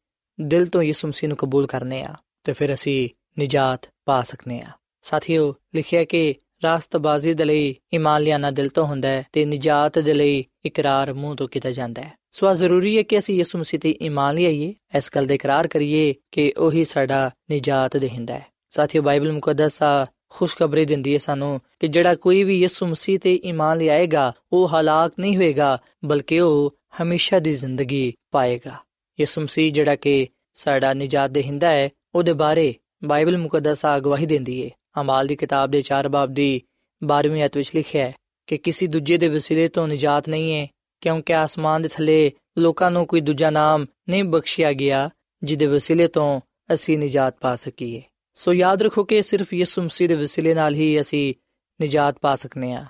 ਦਿਲ 0.42 0.66
ਤੋਂ 0.66 0.82
ਯਿਸੂ 0.82 1.08
ਮਸੀਹ 1.08 1.28
ਨੂੰ 1.28 1.38
ਕਬੂਲ 1.38 1.68
ਕਰਨੇ 1.68 2.04
ਆ 2.04 2.16
ਤੇ 2.44 2.54
ਫਿਰ 2.54 2.74
ਅਸੀਂ 2.74 3.10
ਨਜਾਤ 3.42 3.90
ਪਾ 4.06 4.22
ਸਕਨੇ 4.22 4.62
ਆ 4.62 4.68
ਸਾਥੀਓ, 5.04 5.56
ਲਿਖਿਆ 5.76 6.04
ਕਿ 6.04 6.36
ਰਾਸਤਬਾਜ਼ੀ 6.64 7.34
ਦੇ 7.34 7.44
ਲਈ 7.44 7.76
ਈਮਾਨ 7.94 8.22
ਲਿਆਣਾ 8.22 8.52
ਦਿਲ 8.52 8.70
ਤੋਂ 8.70 8.86
ਹੁੰਦਾ 8.86 9.10
ਹੈ 9.10 9.26
ਤੇ 9.34 9.46
ਨਜਾਤ 9.46 10.00
ਦੇ 10.00 10.14
ਲਈ 10.14 10.46
ਇਕਰਾਰ 10.66 11.14
ਮੂੰਹ 11.14 11.36
ਤੋਂ 11.36 11.48
ਕੀਤਾ 11.48 11.72
ਜਾਂਦਾ 11.72 12.02
ਹੈ। 12.02 12.23
ਸੋ 12.36 12.48
ਆ 12.48 12.54
ਜ਼ਰੂਰੀ 12.54 12.98
ਹੈ 12.98 13.04
ਕਿ 13.04 13.18
ਅਸੀਂ 13.18 13.36
ਯਿਸੂ 13.36 13.58
ਮਸੀਹ 13.58 13.80
ਤੇ 13.80 13.98
ਈਮਾਨ 14.02 14.36
ਲਿਆਈਏ, 14.36 14.74
ਇਸ 14.98 15.10
ਗੱਲ 15.16 15.26
ਦਾ 15.26 15.34
ਇਕਰਾਰ 15.34 15.68
ਕਰੀਏ 15.68 16.14
ਕਿ 16.32 16.54
ਉਹੀ 16.58 16.84
ਸਾਡਾ 16.84 17.32
ਨਜਾਤ 17.52 17.98
ਦੇਹਿੰਦਾ 17.98 18.34
ਹੈ। 18.34 18.46
ਸਾਥੀਓ, 18.70 19.02
ਬਾਈਬਲ 19.02 19.32
ਮੁਕੱਦਸ 19.32 19.84
ਆ 19.84 20.08
ਖੁਸ਼ਖਬਰੀ 20.30 20.86
ਦਿੰਦੀ 20.86 21.14
ਹੈ 21.14 21.18
ਸਾਨੂੰ 21.18 21.62
ਕਿ 21.80 21.88
ਜਿਹੜਾ 21.88 22.16
ਕੋਈ 22.16 22.44
ਵੀ 22.44 22.60
ਯਿਸੂ 22.62 22.86
ਮਸੀਹ 22.86 23.20
ਤੇ 23.20 23.40
ਈਮਾਨ 23.46 23.78
ਲਿਆਏਗਾ, 23.78 24.34
ਉਹ 24.54 24.68
ਹਲਾਕ 24.68 25.14
ਨਹੀਂ 25.20 25.38
ਹੋਏਗਾ, 25.38 25.78
ਬਲਕਿ 26.06 26.40
ਉਹ 26.40 26.76
ਹਮੇਸ਼ਾ 27.02 27.40
ਦੀ 27.40 27.52
ਜ਼ਿੰਦਗੀ 27.52 28.14
ਪਾਏਗਾ। 28.32 28.78
ਯਿਸੂ 29.20 29.42
ਮਸੀਹ 29.42 29.72
ਜਿਹੜਾ 29.72 29.96
ਕਿ 29.96 30.28
ਸਾਡਾ 30.54 30.94
ਨਜਾਤ 30.94 31.32
ਦੇਹਿੰਦਾ 31.32 31.70
ਹੈ, 31.70 31.90
ਉਹਦੇ 32.16 32.34
ਬਾਰੇ 32.34 32.76
ਬਾਈਬਲ 33.04 33.38
ਮੁਕੱਦਸ 33.38 33.86
ਆ 33.86 34.00
ਗਵਾਹੀ 34.00 34.26
ਦਿੰਦੀ 34.26 34.66
ਹੈ। 34.66 34.70
ਅਮਾਲ 35.02 35.28
ਦੀ 35.28 35.36
ਕਿਤਾਬ 35.36 35.72
ਦੇ 35.72 35.82
4 35.82 36.10
ਬਾਬ 36.10 36.34
ਦੀ 36.34 36.62
12ਵੀਂ 37.04 37.46
ਅਧ 37.46 37.58
ਵਿੱਚ 37.58 37.72
ਲਿਖਿਆ 37.76 38.06
ਹੈ 38.06 38.16
ਕਿ 38.48 38.58
ਕਿਸੇ 38.58 38.88
ਦੂਜੇ 38.88 39.18
ਦੇ 39.18 39.28
ਵਸੀਲੇ 39.28 39.68
ਤੋਂ 39.68 39.88
ਨਜਾਤ 39.88 40.30
ਨਹੀਂ 40.30 40.54
ਹੈ 40.54 40.68
ਕਿਉਂਕਿ 41.03 41.35
ਆਸਮਾਨ 41.35 41.83
ਦੇ 41.83 41.89
ਥੱਲੇ 41.89 42.31
ਲੋਕਾਂ 42.59 42.91
ਨੂੰ 42.91 43.07
ਕੋਈ 43.07 43.21
ਦੂਜਾ 43.21 43.51
ਨਾਮ 43.51 43.87
ਨਹੀਂ 44.09 44.25
ਬਖਸ਼ਿਆ 44.25 44.73
ਗਿਆ 44.73 45.11
ਜਿਹਦੇ 45.43 45.67
ਵਸੀਲੇ 45.67 46.07
ਤੋਂ 46.09 46.41
ਅਸੀਂ 46.73 46.99
ਨਜਾਤ 46.99 47.37
ਪਾ 47.41 47.57
ਸਕੀਏ 47.57 48.03
ਸੋ 48.35 48.53
ਯਾਦ 48.53 48.83
ਰੱਖੋ 48.83 49.05
ਕਿ 49.05 49.23
ਸਿਰਫ 49.23 49.53
ਯਿਸੂ 49.53 49.83
ਮਸੀਹ 49.83 50.09
ਦੇ 50.09 50.15
ਵਸੀਲੇ 50.15 50.55
ਨਾਲ 50.55 50.75
ਹੀ 50.75 51.01
ਅਸੀਂ 51.01 51.35
ਨਜਾਤ 51.81 52.19
ਪਾ 52.19 52.35
ਸਕਨੇ 52.35 52.73
ਆ 52.73 52.85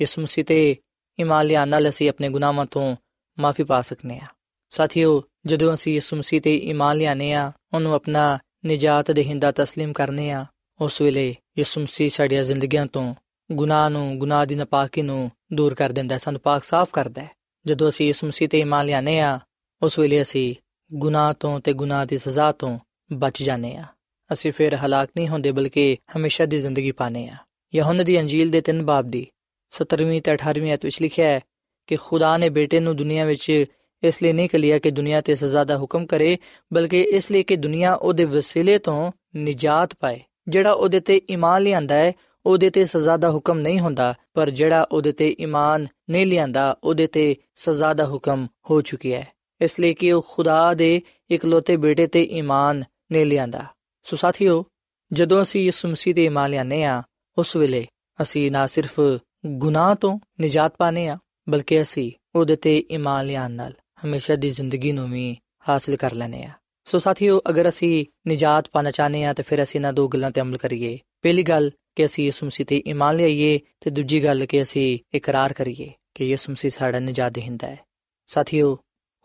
ਯਿਸੂ 0.00 0.22
ਮਸੀਹ 0.22 0.44
ਤੇ 0.44 0.76
ਈਮਾਨ 1.18 1.46
ਲਿਆਉਣ 1.46 1.68
ਨਾਲ 1.68 1.88
ਅਸੀਂ 1.88 2.08
ਆਪਣੇ 2.08 2.28
ਗੁਨਾਹਾਂ 2.28 2.66
ਤੋਂ 2.66 2.94
ਮਾਫੀ 3.38 3.64
ਪਾ 3.64 3.80
ਸਕਨੇ 3.82 4.18
ਆ 4.18 4.26
ਸਾਥੀਓ 4.72 5.22
ਜਦੋਂ 5.46 5.74
ਅਸੀਂ 5.74 5.94
ਯਿਸੂ 5.94 6.16
ਮਸੀਹ 6.16 6.40
ਤੇ 6.40 6.56
ਈਮਾਨ 6.56 6.96
ਲਿਆਨੇ 6.96 7.32
ਆ 7.32 7.52
ਉਹਨੂੰ 7.74 7.94
ਆਪਣਾ 7.94 8.38
ਨਜਾਤ 8.66 9.10
ਦੇਹਿੰਦਾ 9.10 9.48
تسلیم 9.50 9.92
ਕਰਨੇ 9.92 10.30
ਆ 10.30 10.44
ਉਸ 10.80 11.00
ਵੇਲੇ 11.02 11.34
ਯਿਸੂ 11.58 11.80
ਮਸੀਹ 11.80 12.10
ਸਾਡੀਆਂ 12.10 12.42
ਜ਼ਿੰਦਗੀਆਂ 12.42 12.86
ਤੋਂ 12.86 13.14
ਗੁਨਾਹ 13.50 13.88
ਨੂੰ 13.90 14.18
ਗੁਨਾਹ 14.18 14.46
ਦੀ 14.46 14.54
ਨਾਪਾਕੀ 14.54 15.02
ਨੂੰ 15.02 15.30
ਦੂਰ 15.52 15.74
ਕਰ 15.74 15.92
ਦਿੰਦਾ 15.92 16.14
ਹੈ 16.14 16.18
ਸਾਨੂੰ 16.18 16.40
ਪਾਕ 16.40 16.64
ਸਾਫ਼ 16.64 16.90
ਕਰਦਾ 16.92 17.22
ਹੈ 17.22 17.30
ਜਦੋਂ 17.65 17.89
ਅਸੀਂ 17.89 18.07
ਯਿਸੂ 18.07 18.27
ਮਸੀਹ 18.27 18.49
ਤੇ 18.49 18.59
ਈਮਾਨ 18.59 18.85
ਲਿਆਨੇ 18.85 19.19
ਆ 19.19 19.39
ਉਸ 19.81 19.99
ਵੇਲੇ 19.99 20.21
ਅਸੀਂ 20.21 20.55
ਗੁਨਾਹ 20.93 21.33
ਤੋਂ 21.33 21.59
ਤੇ 21.59 21.73
ਗੁਨਾਹ 21.73 22.05
ਦੀ 22.05 22.17
ਸਜ਼ਾ 22.17 22.51
ਤੋਂ 22.51 22.79
ਬਚ 23.13 23.43
ਜਾਂਦੇ 23.43 23.75
ਆ 23.75 23.85
ਅਸੀਂ 24.33 24.51
ਫਿਰ 24.51 24.75
ਹਲਾਕ 24.75 25.09
ਨਹੀਂ 25.17 25.27
ਹੁੰਦੇ 25.27 25.51
ਬਲਕਿ 25.51 25.97
ਹਮੇਸ਼ਾ 26.17 26.45
ਦੀ 26.45 26.57
ਜ਼ਿੰਦਗੀ 26.57 26.91
ਪਾਣੇ 26.91 27.27
ਆ 27.29 27.35
ਯਹੋਨਾ 27.75 28.03
ਦੀ 28.03 28.19
ਅੰਜੀਲ 28.19 28.49
ਦੇ 28.49 28.61
ਤਿੰਨ 28.61 28.85
ਬਾਬ 28.85 29.05
ਦੀ 29.05 29.27
17ਵੀਂ 29.73 30.21
ਤੇ 30.21 30.33
18ਵੀਂ 30.33 30.73
ਅਧ 30.73 30.79
ਵਿੱਚ 30.83 31.01
ਲਿਖਿਆ 31.01 31.27
ਹੈ 31.27 31.39
ਕਿ 31.87 31.95
ਖੁਦਾ 31.95 32.37
ਨੇ 32.37 32.49
ਬੇਟੇ 32.49 32.79
ਨੂੰ 32.79 32.95
ਦੁਨੀਆ 32.95 33.25
ਵਿੱਚ 33.25 33.65
ਇਸ 34.03 34.23
ਲਈ 34.23 34.33
ਨਹੀਂ 34.33 34.49
ਕਲਿਆ 34.49 34.79
ਕਿ 34.79 34.91
ਦੁਨੀਆ 34.91 35.21
ਤੇ 35.21 35.35
ਸਜ਼ਾ 35.35 35.63
ਦਾ 35.63 35.77
ਹੁਕਮ 35.77 36.05
ਕਰੇ, 36.05 36.37
ਬਲਕਿ 36.73 37.01
ਇਸ 37.01 37.31
ਲਈ 37.31 37.43
ਕਿ 37.43 37.55
ਦੁਨੀਆ 37.55 37.93
ਉਹਦੇ 37.93 38.25
ਵਸੀਲੇ 38.25 38.77
ਤੋਂ 38.77 39.11
ਨਜਾਤ 39.37 39.95
ਪਾਏ, 39.95 40.19
ਜਿਹੜਾ 40.47 40.71
ਉਹਦੇ 40.71 40.99
ਤੇ 40.99 41.21
ਈਮਾਨ 41.29 41.61
ਲਿਆਂਦਾ 41.61 41.95
ਹੈ 41.95 42.13
ਉਹਦੇ 42.45 42.69
ਤੇ 42.69 42.85
ਸਜ਼ਾ 42.85 43.17
ਦਾ 43.17 43.31
ਹੁਕਮ 43.31 43.59
ਨਹੀਂ 43.59 43.79
ਹੁੰਦਾ, 43.79 44.13
ਪਰ 44.33 44.49
ਜਿਹੜਾ 44.49 44.87
ਉਹਦੇ 44.91 45.11
ਤੇ 45.11 45.35
ਈਮਾਨ 45.39 45.87
ਨਹੀਂ 46.09 46.27
ਲਿਆਂਦਾ, 46.27 46.77
ਉਹਦੇ 46.83 47.07
ਤੇ 47.07 47.35
ਸਜ਼ਾ 47.55 47.93
ਦਾ 47.93 48.05
ਹੁਕਮ 48.05 48.47
ਹੋ 48.69 48.81
ਚੁੱਕਿਆ 48.81 49.19
ਹੈ। 49.19 49.27
ਇਸ 49.61 49.79
ਲਈ 49.79 49.93
ਕਿ 49.93 50.11
ਉਹ 50.11 50.25
ਖੁਦਾ 50.29 50.73
ਦੇ 50.73 51.01
ਇਕਲੌਤੇ 51.31 51.77
ਬੇਟੇ 51.77 52.07
ਤੇ 52.07 52.23
ਈਮਾਨ 52.23 52.83
ਨਹੀਂ 53.11 53.25
ਲਿਆਂਦਾ। 53.25 53.65
ਸੋ 54.03 54.15
ਸਾਥੀਓ, 54.17 54.65
ਜਦੋਂ 55.13 55.41
ਅਸੀਂ 55.41 55.63
ਯਿਸੂ 55.63 55.87
ਮਸੀਹ 55.87 56.15
ਤੇ 56.15 56.25
ਈਮਾਨ 56.25 56.49
ਲਿਆਨੇ 56.49 56.83
ਆ 56.83 57.03
ਉਸ 57.37 57.55
ਵੇਲੇ 57.55 57.87
ਅਸੀਂ 58.21 58.51
ਨਾ 58.51 58.65
ਸਿਰਫ 58.67 58.99
ਗੁਨਾਹ 59.45 59.95
ਤੋਂ 59.95 60.19
ਨਜਾਤ 60.41 60.75
ਪਾਨੇ 60.77 61.07
ਆ 61.07 61.17
ਬਲਕਿ 61.49 61.81
ਅਸੀਂ 61.81 62.11
ਉਹਦੇ 62.35 62.55
ਤੇ 62.55 62.83
ਈਮਾਨ 62.91 63.25
ਲਿਆਨ 63.25 63.51
ਨਾਲ 63.51 63.73
ਹਮੇਸ਼ਾ 64.05 64.35
ਦੀ 64.35 64.49
ਜ਼ਿੰਦਗੀ 64.49 64.91
ਨੂੰ 64.91 65.09
ਵੀ 65.11 65.37
ਹਾਸਲ 65.69 65.95
ਕਰ 65.95 66.13
ਲੈਨੇ 66.13 66.43
ਆ 66.43 66.51
ਸੋ 66.85 66.97
ਸਾਥੀਓ, 66.97 67.41
ਅਗਰ 67.49 67.69
ਅਸੀਂ 67.69 68.05
ਨਜਾਤ 68.29 68.69
ਪਾਣਾ 68.71 68.91
ਚਾਹਨੇ 68.91 69.23
ਆ 69.23 69.33
ਤੇ 69.33 69.43
ਫਿਰ 69.43 69.63
ਅਸੀਂ 69.63 69.79
ਇਹਨਾਂ 69.79 69.93
ਦੋ 69.93 70.07
ਗੱਲਾਂ 70.07 70.31
ਤੇ 70.31 70.41
ਅਮਲ 70.41 70.57
ਕਰੀਏ। 70.57 70.99
ਪਹਿਲੀ 71.21 71.43
ਗੱਲ 71.43 71.71
ਕਿ 71.96 72.04
ਅਸੀਂ 72.04 72.24
ਯਿਸੂ 72.24 72.46
ਮਸੀਹ 72.46 72.66
ਤੇ 72.66 72.82
ਈਮਾਨ 72.86 73.16
ਲਿਆਈਏ 73.16 73.58
ਤੇ 73.80 73.90
ਦੂਜੀ 73.90 74.22
ਗੱਲ 74.24 74.46
ਕਿ 74.46 74.62
ਅਸੀਂ 74.62 74.98
ਇਕਰਾਰ 75.14 75.52
ਕਰੀਏ 75.52 75.90
ਕਿ 76.14 76.24
ਯਿਸੂ 76.24 76.52
ਮਸੀਹ 76.52 76.70
ਸਾਡਾ 76.70 76.98
ਨਜਾਤ 76.98 77.32
ਦੇਹਿੰਦਾ 77.32 77.66
ਹੈ 77.66 77.78
ਸਾਥੀਓ 78.28 78.76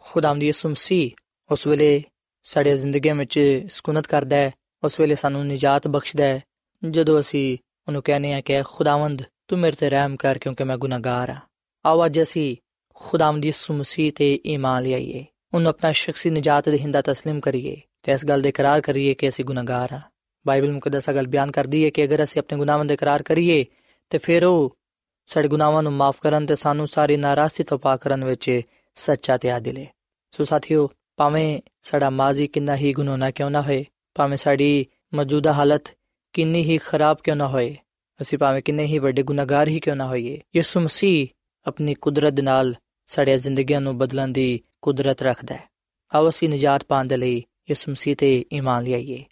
ਖੁਦਾਵੰਦ 0.05 0.43
ਯਿਸੂ 0.43 0.69
ਮਸੀਹ 0.69 1.11
ਉਸ 1.49 1.67
ਵੇਲੇ 1.67 2.03
ਸਾਡੇ 2.45 2.75
ਜ਼ਿੰਦਗੀਆਂ 2.75 3.15
ਵਿੱਚ 3.15 3.39
ਸਕੂਨਤ 3.69 4.07
ਕਰਦਾ 4.07 4.35
ਹੈ 4.35 4.51
ਉਸ 4.83 4.99
ਵੇਲੇ 4.99 5.15
ਸਾਨੂੰ 5.15 5.45
ਨਜਾਤ 5.47 5.87
ਬਖਸ਼ਦਾ 5.87 6.23
ਹੈ 6.23 6.41
ਜਦੋਂ 6.83 7.19
ਅਸੀਂ 7.19 7.57
ਉਹਨੂੰ 7.87 8.01
ਕਹਿੰਦੇ 8.03 8.33
ਆ 8.33 8.41
ਕਿ 8.41 8.61
ਖੁਦਾਵੰਦ 8.65 9.23
ਤੂੰ 9.47 9.59
ਮੇਰੇ 9.59 9.75
ਤੇ 9.75 9.89
ਰਹਿਮ 9.89 10.15
ਕਰ 10.15 10.37
ਕਿਉਂਕਿ 10.37 10.63
ਮੈਂ 10.63 10.77
ਗੁਨਾਹਗਾਰ 10.77 11.29
ਹਾਂ 11.29 11.39
ਆਓ 11.85 12.05
ਅੱਜ 12.05 12.21
ਅਸੀਂ 12.21 12.55
ਖੁਦਾਵੰਦ 12.95 13.45
ਯਿਸੂ 13.45 13.73
ਮਸੀਹ 13.73 14.11
ਤੇ 14.11 14.33
ਈਮਾਨ 14.45 14.83
ਲਿਆਈਏ 14.83 15.25
ਉਹਨੂੰ 15.53 15.69
ਆਪਣਾ 15.69 15.91
ਸ਼ਖਸੀ 15.91 16.29
ਨਜਾਤ 16.29 16.69
ਦੇਹਿੰਦਾ 16.69 16.99
تسلیم 16.99 17.39
ਕਰੀਏ 17.39 17.75
ਤੇ 18.03 18.11
ਇਸ 18.11 18.25
ਗੱਲ 18.25 18.41
ਦਾ 18.41 18.49
ਇਕਰਾਰ 18.49 18.81
ਕਰੀਏ 18.81 19.13
ਕਿ 19.13 19.29
ਅਸੀਂ 19.29 19.45
ਗੁਨਾਹਗਾਰ 19.45 19.93
ਹਾਂ 19.93 20.01
ਬਾਈਬਲ 20.48 20.72
ਮੁਕੱਦਸ 20.72 21.10
ਗੱਲ 21.10 21.26
ਬਿਆਨ 21.26 21.50
ਕਰਦੀ 21.50 21.84
ਹੈ 21.84 21.90
ਕਿ 21.90 22.04
ਅਗਰ 22.04 22.22
ਅਸੀਂ 22.22 22.40
ਆਪਣੇ 22.40 22.58
ਗੁਨਾਹਾਂ 22.58 22.84
ਦਾ 22.84 22.94
ਇਕਰਾਰ 22.94 23.22
ਕਰੀਏ, 23.22 23.64
ਤੇ 24.10 24.18
ਫਿਰ 24.18 24.44
ਉਹ 24.44 24.76
ਸਾਡੇ 25.26 25.48
ਗੁਨਾਹਾਂ 25.48 25.82
ਨੂੰ 25.82 25.92
ਮਾਫ 25.92 26.20
ਕਰਨ 26.20 26.46
ਤੇ 26.46 26.54
ਸਾਨੂੰ 26.54 26.86
ਸਾਰੀ 26.86 27.16
ਨਾਰਾਜ਼ਗੀ 27.16 27.64
ਤੋਂ 27.64 27.78
ਪਾਕ 27.78 28.00
ਕਰਨ 28.00 28.24
ਵਿੱਚ 28.24 28.60
ਸੱਚਾ 28.94 29.36
ਤੇ 29.36 29.50
ਆਦਿਲ 29.50 29.78
ਹੈ 29.78 29.86
ਸੋ 30.32 30.44
ਸਾਥੀਓ, 30.44 30.88
ਭਾਵੇਂ 31.16 31.60
ਸਾਡਾ 31.82 32.10
ਮਾਜ਼ੀ 32.10 32.46
ਕਿੰਨਾ 32.46 32.76
ਹੀ 32.76 32.92
ਗੁਨਾਹਨਾ 32.92 33.30
ਕਿਉਂ 33.30 33.50
ਨਾ 33.50 33.62
ਹੋਏ, 33.62 33.84
ਭਾਵੇਂ 34.14 34.36
ਸਾਡੀ 34.36 34.86
ਮੌਜੂਦਾ 35.14 35.52
ਹਾਲਤ 35.52 35.84
ਕਿੰਨੀ 36.32 36.62
ਹੀ 36.64 36.78
ਖਰਾਬ 36.78 37.16
ਕਿਉਂ 37.24 37.36
ਨਾ 37.36 37.48
ਹੋਏ, 37.48 37.76
ਅਸੀਂ 38.20 38.38
ਭਾਵੇਂ 38.38 38.62
ਕਿੰਨੇ 38.62 38.84
ਹੀ 38.84 38.98
ਵੱਡੇ 38.98 39.22
ਗੁਨਾਹਗਾਰ 39.22 39.68
ਹੀ 39.68 39.80
ਕਿਉਂ 39.80 39.96
ਨਾ 39.96 40.06
ਹੋਈਏ, 40.06 40.40
ਯਿਸੂ 40.56 40.80
ਮਸੀਹ 40.80 41.26
ਆਪਣੀ 41.66 41.94
ਕੁਦਰਤ 41.94 42.32
ਦੇ 42.32 42.42
ਨਾਲ 42.42 42.74
ਸਾਡੀਆਂ 43.06 43.36
ਜ਼ਿੰਦਗੀਆਂ 43.36 43.80
ਨੂੰ 43.80 43.96
ਬਦਲਣ 43.98 44.28
ਦੀ 44.28 44.48
ਕੁਦਰਤ 44.82 45.22
ਰੱਖਦਾ 45.22 45.54
ਹੈ। 45.54 45.62
ਆਓ 46.14 46.28
ਅਸੀਂ 46.28 46.48
ਨਜਾਤ 46.48 46.84
ਪਾਉਣ 46.84 47.06
ਦੇ 47.06 47.16
ਲਈ 47.16 47.36
ਯਿਸੂ 47.70 47.90
ਮਸੀਹ 47.90 48.16
ਤੇ 48.16 48.44
ਈਮਾਨ 48.52 48.84
ਲਿਆਈਏ। 48.84 49.24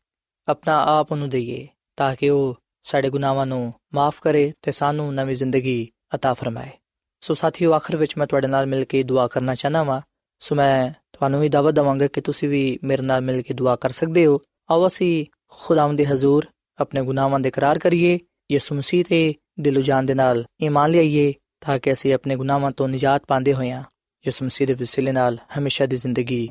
ਆਪਣਾ 0.48 0.78
ਆਪ 0.88 1.14
ਨੂੰ 1.14 1.30
ਦਈਏ 1.30 1.68
ਤਾਂ 1.98 2.16
ਕਿ 2.16 2.30
ਉਹ 2.30 2.56
ਸਾਡੇ 2.84 3.10
ਗੁਨਾਹਾਂ 3.10 3.46
ਨੂੰ 3.46 3.74
ਮਾਫ 3.94 4.20
ਕਰੇ 4.22 4.52
ਤੇ 4.62 4.72
ਸਾਨੂੰ 4.72 5.14
ਨਵੀਂ 5.14 5.36
ਜ਼ਿੰਦਗੀ 5.36 5.92
عطا 6.16 6.34
ਫਰਮਾਏ 6.34 6.70
ਸੋ 7.24 7.34
ਸਾਥੀਓ 7.34 7.74
ਆਖਰ 7.74 7.96
ਵਿੱਚ 7.96 8.18
ਮੈਂ 8.18 8.28
ਤੁਹਾਡੇ 8.28 8.48
ਨਾਲ 8.48 8.66
ਮਿਲ 8.66 8.86
ਕੇ 8.86 9.04
ਦੁਆ 9.04 9.28
ਕਰਨਾ 9.28 9.56
ਚਾਹਨਾ 9.56 9.84
ਵਾਂ 9.84 10.02
ਸੋ 10.42 10.56
ਮੈਂ 10.56 10.92
ਤੁਹਾਨੂੰ 11.14 11.42
ਵੀ 11.42 11.50
ਦਾਵਤ 11.50 11.74
ਦਵਾਂਗਾ 11.74 12.08
ਕਿ 12.08 12.22
ਤੁਸੀਂ 12.22 12.50
ਵੀ 12.50 12.80
ਮੇਰੇ 12.84 13.02
ਨਾਲ 13.02 13.22
ਮਿਲ 13.22 13.42
ਕੇ 13.42 13.54
ਦੁਆ 13.54 13.76
ਕਰ 13.76 13.92
ਸਕਦੇ 13.92 14.26
ਹੋ 14.26 14.40
ਆਓ 14.70 14.88
ਅਸੀਂ 14.88 15.26
ਖੁਦਾਵੰਦ 15.48 15.98
ਦੇ 15.98 16.06
ਹਜ਼ੂਰ 16.06 16.48
ਆਪਣੇ 16.80 17.02
ਗੁਨਾਹਾਂ 17.02 17.40
ਦਾ 17.40 17.48
ਇਕਰਾਰ 17.48 17.80
ਕਰੀਏ 17.80 18.20
ਯਿਸੂ 18.52 18.76
ਮਸੀਹ 18.76 19.04
ਤੇ 19.10 19.34
ਦਿਲੋਂ 19.60 19.82
ਜਾਨ 19.82 20.06
ਦੇ 20.06 20.14
ਨਾਲ 20.14 20.46
ਈਮਾਨ 20.64 20.92
ਲਿਆਈਏ 20.92 21.34
ਤਾਂ 21.62 21.80
ਕਿ 21.80 21.94
ਅਸੀਂ 21.94 22.14
ਆਪਣੇ 22.14 22.36
ਗੁਨਾਹਾਂ 22.36 22.72
ਤੋਂ 22.72 22.88
ਨਿਜਾਤ 22.88 23.26
ਪਾਉਂਦੇ 23.26 23.54
ਹੋਈਆਂ 23.54 23.84
ਯਿਸੂ 24.26 24.46
ਮਸੀਹ 24.46 24.68
ਦੇ 24.68 24.74
ਵਸੀਲੇ 24.74 25.12
ਨਾਲ 25.12 25.38
ਹਮੇਸ਼ਾ 25.58 25.86
ਦੀ 25.86 25.96
ਜ਼ਿੰਦਗੀ 25.96 26.48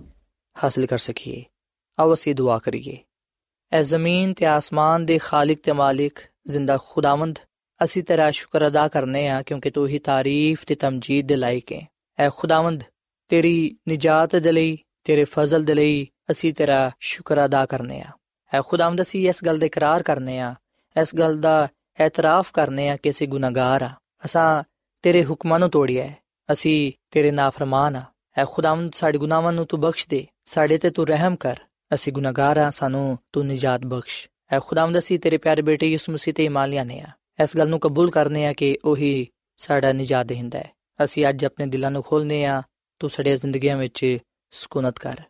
ਹਾਸਲ 0.57 0.87
ਕਰ 0.87 0.98
ਸਕੀਏ 0.98 1.44
ਆਓ 1.98 2.14
ਅਸੀਂ 2.14 2.35
ਦੁਆ 2.35 2.59
ਕਰੀਏ 2.59 2.98
ਐ 3.71 3.82
ਜ਼ਮੀਨ 3.82 4.34
ਤੇ 4.34 4.45
ਆਸਮਾਨ 4.45 5.06
ਦੇ 5.06 5.17
ਖਾਲਕ 5.17 5.60
ਤੇ 5.63 5.71
ਮਾਲਿਕ 5.71 6.19
ਜ਼ਿੰਦਾ 6.47 6.78
ਖੁਦਾਵੰਦ 6.89 7.39
ਅਸੀਂ 7.82 8.04
ਤੇਰਾ 8.04 8.30
ਸ਼ੁਕਰ 8.32 8.67
ਅਦਾ 8.67 8.88
ਕਰਨੇ 8.88 9.28
ਆ 9.30 9.41
ਕਿਉਂਕਿ 9.41 9.69
ਤੂੰ 9.69 9.88
ਹੀ 9.88 9.99
ਤਾਰੀਫ 9.99 10.63
ਤੇ 10.67 10.75
ਤਮਜੀਦ 10.75 11.28
ਦੇ 11.28 11.36
ਲਾਇਕ 11.36 11.71
ਹੈ 11.73 11.82
ਐ 12.19 12.30
ਖੁਦਾਵੰਦ 12.30 12.84
ਤੇਰੀ 13.32 13.56
ਨਿਜਾਤ 13.88 14.36
ਦੇ 14.36 14.51
ਲਈ 14.51 14.78
ਤੇਰੇ 15.04 15.23
ਫਜ਼ਲ 15.23 15.63
ਦੇ 15.63 15.73
ਲਈ 15.73 16.06
ਅਸੀਂ 16.32 16.54
ਤੇਰਾ 16.54 16.91
ਸ਼ੁਕਰ 17.01 17.45
ਅਦਾ 17.45 17.65
ਕਰਨੇ 17.65 18.01
ਆ 18.01 18.12
ਐ 18.51 18.62
ਖੁਦਾਵੰਦ 18.62 19.01
ਅਸੀਂ 19.01 19.28
ਇਸ 19.30 19.43
ਗੱਲ 19.45 19.58
ਦਾ 19.58 19.65
ਇਕਰਾਰ 19.65 20.04
ਕਰਨੇ 20.04 20.39
ਆ 20.39 20.54
ਇਸ 20.95 21.15
ਗੱਲ 21.15 21.39
ਦਾ 21.41 21.67
ਇਤਰਾਫ 21.99 22.51
ਕਰਨੇ 22.51 22.89
ਆ 22.89 22.95
ਕਿ 22.95 23.10
ਅਸੀਂ 23.10 23.28
ਗੁਨਾਹਗਾਰ 23.28 23.84
ਆ 23.84 23.89
ਅਸਾਂ 24.25 24.63
ਤੇਰੇ 25.04 25.23
ਹੁਕਮਾਂ 25.25 25.60
ਨੂੰ 25.60 25.69
ਤੋੜਿਆ 25.69 26.04
ਹੈ 26.04 26.15
ਅਸੀਂ 26.49 26.91
ਤੇਰੇ 27.12 27.32
ਨਾਫਰਮਾਨ 27.32 27.95
ਆ 27.95 28.04
ਐ 28.38 28.45
ਖੁਦਾਵੰਦ 28.45 28.93
ਸਾਡੇ 28.93 29.17
ਗੁਨਾਹਾਂ 29.17 29.51
ਨੂੰ 29.54 29.65
ਤੂੰ 29.65 29.80
ਬਖਸ਼ 29.82 30.08
ਦੇ 30.10 30.25
ਸਾਡੇ 30.45 30.78
ਤੇ 30.78 30.89
ਤੂੰ 30.89 31.08
ਰਹਿਮ 31.08 31.36
ਕਰ 31.36 31.60
ਅਸੀਂ 31.91 32.13
ਗੁਨਾਹਗਾਰ 32.13 32.58
ਆ 32.58 32.69
ਸਾਨੂੰ 32.69 33.17
ਤੂੰ 33.34 33.45
ਨਿਜਾਤ 33.45 33.86
ਬਖਸ਼ 33.86 34.28
ਐ 34.52 34.60
ਖੁਦਾਵੰਦ 34.60 34.98
ਅਸੀਂ 34.98 35.19
ਤੇਰੇ 35.19 35.38
ਪਿਆਰੇ 35.38 35.62
ਬੇਟੇ 35.62 35.88
ਯਿਸੂ 35.88 36.12
ਮਸੀਹ 36.13 36.34
ਤੇ 36.34 36.43
ਈਮਾਨ 36.45 36.69
ਲਿਆਨੇ 36.69 37.00
ਆ 37.02 37.12
ਇਸ 37.39 37.56
ਗੱਲ 37.58 37.69
ਨੂੰ 37.69 37.80
ਕਬੂਲ 37.80 38.12
ਕਰਨੇ 38.12 38.45
ਆ 38.45 38.54
ਕਿ 38.54 38.78
ਉਹੀ 38.86 39.28
ਸਾਡਾ 39.60 39.91
ਨਿਜਾਤ 39.93 40.26
ਦੇਹਿੰਦਾ 40.26 40.60
ਹੈ 40.60 40.71
ਅਸੀਂ 41.00 41.28
ਅੱਜ 41.30 41.45
ਆਪਣੇ 41.45 41.65
ਦਿਲਾਂ 41.65 41.91
ਨੂੰ 41.91 42.04
ਖੋਲਨੇ 42.04 42.43
ਆ 42.45 42.62
ਤੂੰ 43.02 43.10
ਸਾਡੇ 43.10 43.36
ਜ਼ਿੰਦਗੀਆਂ 43.36 43.78
ਵਿੱਚ 43.78 44.06
ਸਕੂਨਤ 44.54 45.00
ਕਰ 45.00 45.21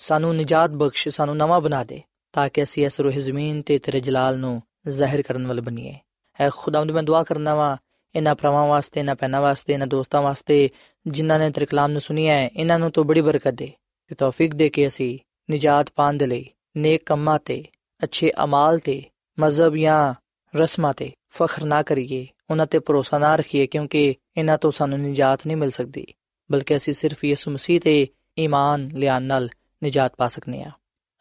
ਸਾਨੂੰ 0.00 0.34
ਨਿਜਾਤ 0.36 0.70
ਬਖਸ਼ 0.72 1.08
ਸਾਨੂੰ 1.08 1.36
ਨਵਾਂ 1.36 1.60
ਬਣਾ 1.60 1.82
ਦੇ 1.84 2.00
ਤਾਂ 2.34 2.48
ਕਿ 2.48 2.62
ਅਸੀਂ 2.62 2.84
ਇਸ 2.86 3.00
ਰੂਹ 3.00 3.12
ਜ਼ਮੀਨ 3.20 3.62
ਤੇ 3.62 3.78
ਤੇਰੇ 3.78 4.00
ਜਲਾਲ 4.00 4.38
ਨੂੰ 4.38 4.60
ਜ਼ਾਹਿਰ 4.88 5.22
ਕਰਨ 5.22 5.46
ਵਾਲੇ 5.46 5.60
ਬਣੀਏ 5.60 5.94
ਐ 6.38 6.48
ਖੁਦਾਵੰਦ 6.54 6.90
ਮੈਂ 6.90 7.02
ਦੁਆ 7.02 7.22
ਕਰਨਾ 7.22 7.54
ਵਾ 7.54 7.76
ਇਹਨਾਂ 8.14 8.34
ਭਰਾਵਾਂ 8.34 8.66
ਵਾਸਤੇ 8.66 9.00
ਇਹਨਾਂ 9.00 9.14
ਪੈਨਾ 9.14 9.40
ਵਾਸਤੇ 9.40 9.72
ਇਹਨਾਂ 9.72 9.86
ਦੋਸਤਾਂ 9.86 10.22
ਵਾਸਤੇ 10.22 10.68
ਜਿਨ੍ਹਾਂ 11.06 11.38
ਨੇ 11.38 11.50
ਤੇਰੇ 11.50 11.66
ਕਲਾਮ 11.66 11.90
ਨੂੰ 11.90 12.00
ਸੁਨਿਆ 12.00 12.34
ਹੈ 12.34 12.48
ਇਹਨਾਂ 12.48 12.78
ਨੂੰ 12.78 12.90
ਤੂੰ 12.90 13.06
ਬੜੀ 13.06 13.20
ਬਰਕਤ 13.20 13.54
ਦੇ 13.54 13.72
ਤੇ 14.10 14.14
ਤੌਫੀਕ 14.14 14.54
ਦੇ 14.54 14.68
ਕੇ 14.68 14.86
ਅਸੀਂ 14.86 15.18
ਨਿਜਾਤ 15.50 15.90
ਪਾਣ 15.96 16.14
ਦੇ 16.14 16.26
ਲਈ, 16.26 16.46
ਨੇਕ 16.76 17.02
ਕੰਮਾਂ 17.06 17.38
ਤੇ, 17.44 17.64
ਅੱਛੇ 18.04 18.32
ਅਮਾਲ 18.44 18.78
ਤੇ, 18.78 19.02
ਮਜ਼ਹਬ 19.38 19.76
ਜਾਂ 19.76 20.14
ਰਸਮਾਂ 20.56 20.94
ਤੇ 20.94 21.12
ਫਖਰ 21.30 21.64
ਨਾ 21.64 21.82
ਕਰੀਏ, 21.82 22.26
ਉਹਨਾਂ 22.50 22.66
ਤੇ 22.66 22.78
ਭਰੋਸਾ 22.78 23.18
ਨਾ 23.18 23.36
ਰੱਖੀਏ, 23.36 23.66
ਕਿਉਂਕਿ 23.66 24.14
ਇਹਨਾਂ 24.36 24.58
ਤੋਂ 24.58 24.70
ਸਾਨੂੰ 24.70 24.98
ਨਿਜਾਤ 24.98 25.46
ਨਹੀਂ 25.46 25.56
ਮਿਲ 25.56 25.70
ਸਕਦੀ, 25.70 26.06
ਬਲਕਿ 26.50 26.76
ਅਸੀਂ 26.76 26.92
ਸਿਰਫ 26.92 27.24
ਯਿਸੂ 27.24 27.50
ਮਸੀਹ 27.50 27.80
ਤੇ 27.80 28.08
ਈਮਾਨ 28.38 28.90
ਲਿਆਉਣ 28.94 29.22
ਨਾਲ 29.22 29.48
ਨਿਜਾਤ 29.82 30.12
ਪਾ 30.16 30.28
ਸਕਨੇ 30.28 30.62
ਆ 30.62 30.70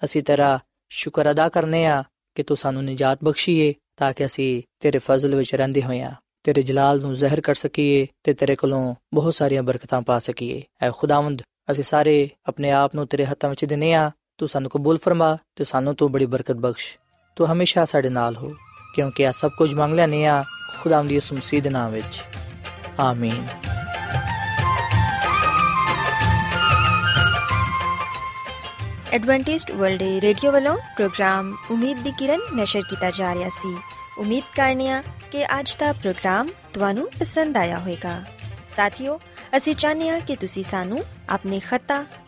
ਅਸੀਂ 0.04 0.24
ਤੇਰਾ 0.24 0.60
ਸ਼ੁਕਰ 0.90 1.32
ਅਦਾ 1.32 1.50
ਕਰਨੇ 1.50 1.86
ਆ 1.86 2.04
ਕਿ 2.36 2.44
ਤੂੰ 2.44 2.58
ਸਾਨੂੰ 2.58 2.84
ਨਿਜਾਤ 2.84 3.20
ਬਖਸ਼ੀਏ, 3.24 3.74
ਤਾਂ 3.98 4.14
ਕਿ 4.14 4.26
ਅਸੀਂ 4.26 4.64
ਤੇਰੇ 4.80 4.98
ਫਜ਼ਲ 4.98 5.36
ਵਿੱਚ 5.36 5.56
ਰਹਿੰਦੇ 5.56 5.82
ਹੋਈਆਂ 5.82 6.12
ਤੇਰੇ 6.44 6.62
ਜਲਾਲ 6.62 7.02
ਨੂੰ 7.02 7.14
ਜ਼ਹਿਰ 7.14 7.42
ਕਰ 7.42 7.56
ਸਕੀਏ, 7.56 8.08
ਤੇ 8.24 8.34
ਤੇਰੇ 8.34 8.56
ਕੋਲੋਂ 8.56 8.96
ਬਹੁਤ 9.14 9.34
ਸਾਰੀਆਂ 9.34 9.64
ਬਰਕਤਾਂ 9.64 10.02
ਪਾ 10.02 10.20
ਸਕੀਏ। 10.20 10.64
ਐ 10.82 10.92
ਖੁਦਾਵੰਦ, 10.92 11.42
ਅਸੀਂ 11.72 11.84
ਸਾਰੇ 11.84 12.30
ਆਪਣੇ 12.48 12.72
ਆਪ 12.72 12.96
ਨੂੰ 12.96 13.08
ਤੇਰੇ 13.08 13.26
ਹੱਥਾਂ 13.26 13.50
ਵਿੱਚ 13.50 13.66
ਦਿੰਨੇ 13.66 13.94
ਆ 13.94 14.12
ਤੂੰ 14.38 14.50
ਸਾਨੂੰ 14.50 14.72
ਕਬੂਲ 14.72 14.98
ਫਰਮਾ 14.98 15.38
ਤੇ 15.56 15.64
ਸਾਨੂੰ 15.64 15.96
ਤੂੰ 15.96 16.12
ਬੜੀ 16.12 16.26
ਬਰਕਤ 16.26 16.56
ਬਖਸ਼। 16.56 16.98
ਤੂੰ 17.36 17.52
ਹਮੇਸ਼ਾ 17.52 17.86
ਸਾਡੇ 17.86 18.10
ਨਾਲ 18.10 18.36
ਹੋ, 18.36 18.54
ਕਿਉਂਕਿ 18.96 19.28
ਆ 19.28 19.32
ਸਭ 19.32 19.52
ਕੁਝ 19.58 19.74
ਮੰਗ 19.74 19.94
ਲੈਨੇ 19.94 20.26
ਆ 20.26 20.44
ਖੁਦਾਵੰਦ 20.82 21.12
ਯਿਸੂ 21.12 21.36
ਮਸੀਹ 21.36 21.62
ਦੇ 21.62 21.70
ਨਾਮ 21.70 21.92
ਵਿੱਚ। 21.92 22.24
ਆਮੀਨ। 23.00 23.48
ਐਡਵੈਂਟਿਸਟ 29.12 29.72
ਵਰਲਡ 29.72 30.04
ਵੇ 30.04 30.22
ਰੇਡੀਓ 30.22 30.52
ਵੱਲੋਂ 30.52 30.78
ਪ੍ਰੋਗਰਾਮ 30.78 31.56
ਉਮੀਦ 31.72 31.98
ਦੀ 31.98 32.12
ਕਿਰਨ 32.12 32.40
ਨਿਸ਼ਰ 32.54 32.82
ਕੀਤਾ 32.90 33.12
ਜਾ 33.12 33.36
ਰਿਹਾ 33.36 33.50
ਸੀ। 33.50 33.78
ਉਮੀਦ 34.18 34.44
ਕਰਨੇ 34.56 34.90
ਆ 34.90 35.04
ਕਿ 35.32 35.46
ਅੱਜ 35.46 35.76
ਦਾ 35.80 35.94
ਪ੍ਰੋਗਰਾਮ 35.94 36.50
ਤੁਹਾਨੂੰ 36.74 37.10
ਪਸੰਦ 37.20 37.58
ਆਇਆ 37.58 37.80
ਹੋਵੇਗਾ। 37.80 38.24
ਸਾਥੀਓ, 38.70 39.20
ਅਸੀਂ 39.58 39.76
ਚਾਹੁੰਦੇ 39.76 40.10
ਹਾਂ 40.10 40.20
ਕਿ 40.20 40.36
ਤੁਸੀਂ 40.36 40.64
ਸਾਨੂੰ 40.64 41.04
ਆਪਣੇ 41.30 41.60
ਖੱਤਾ 41.60 42.06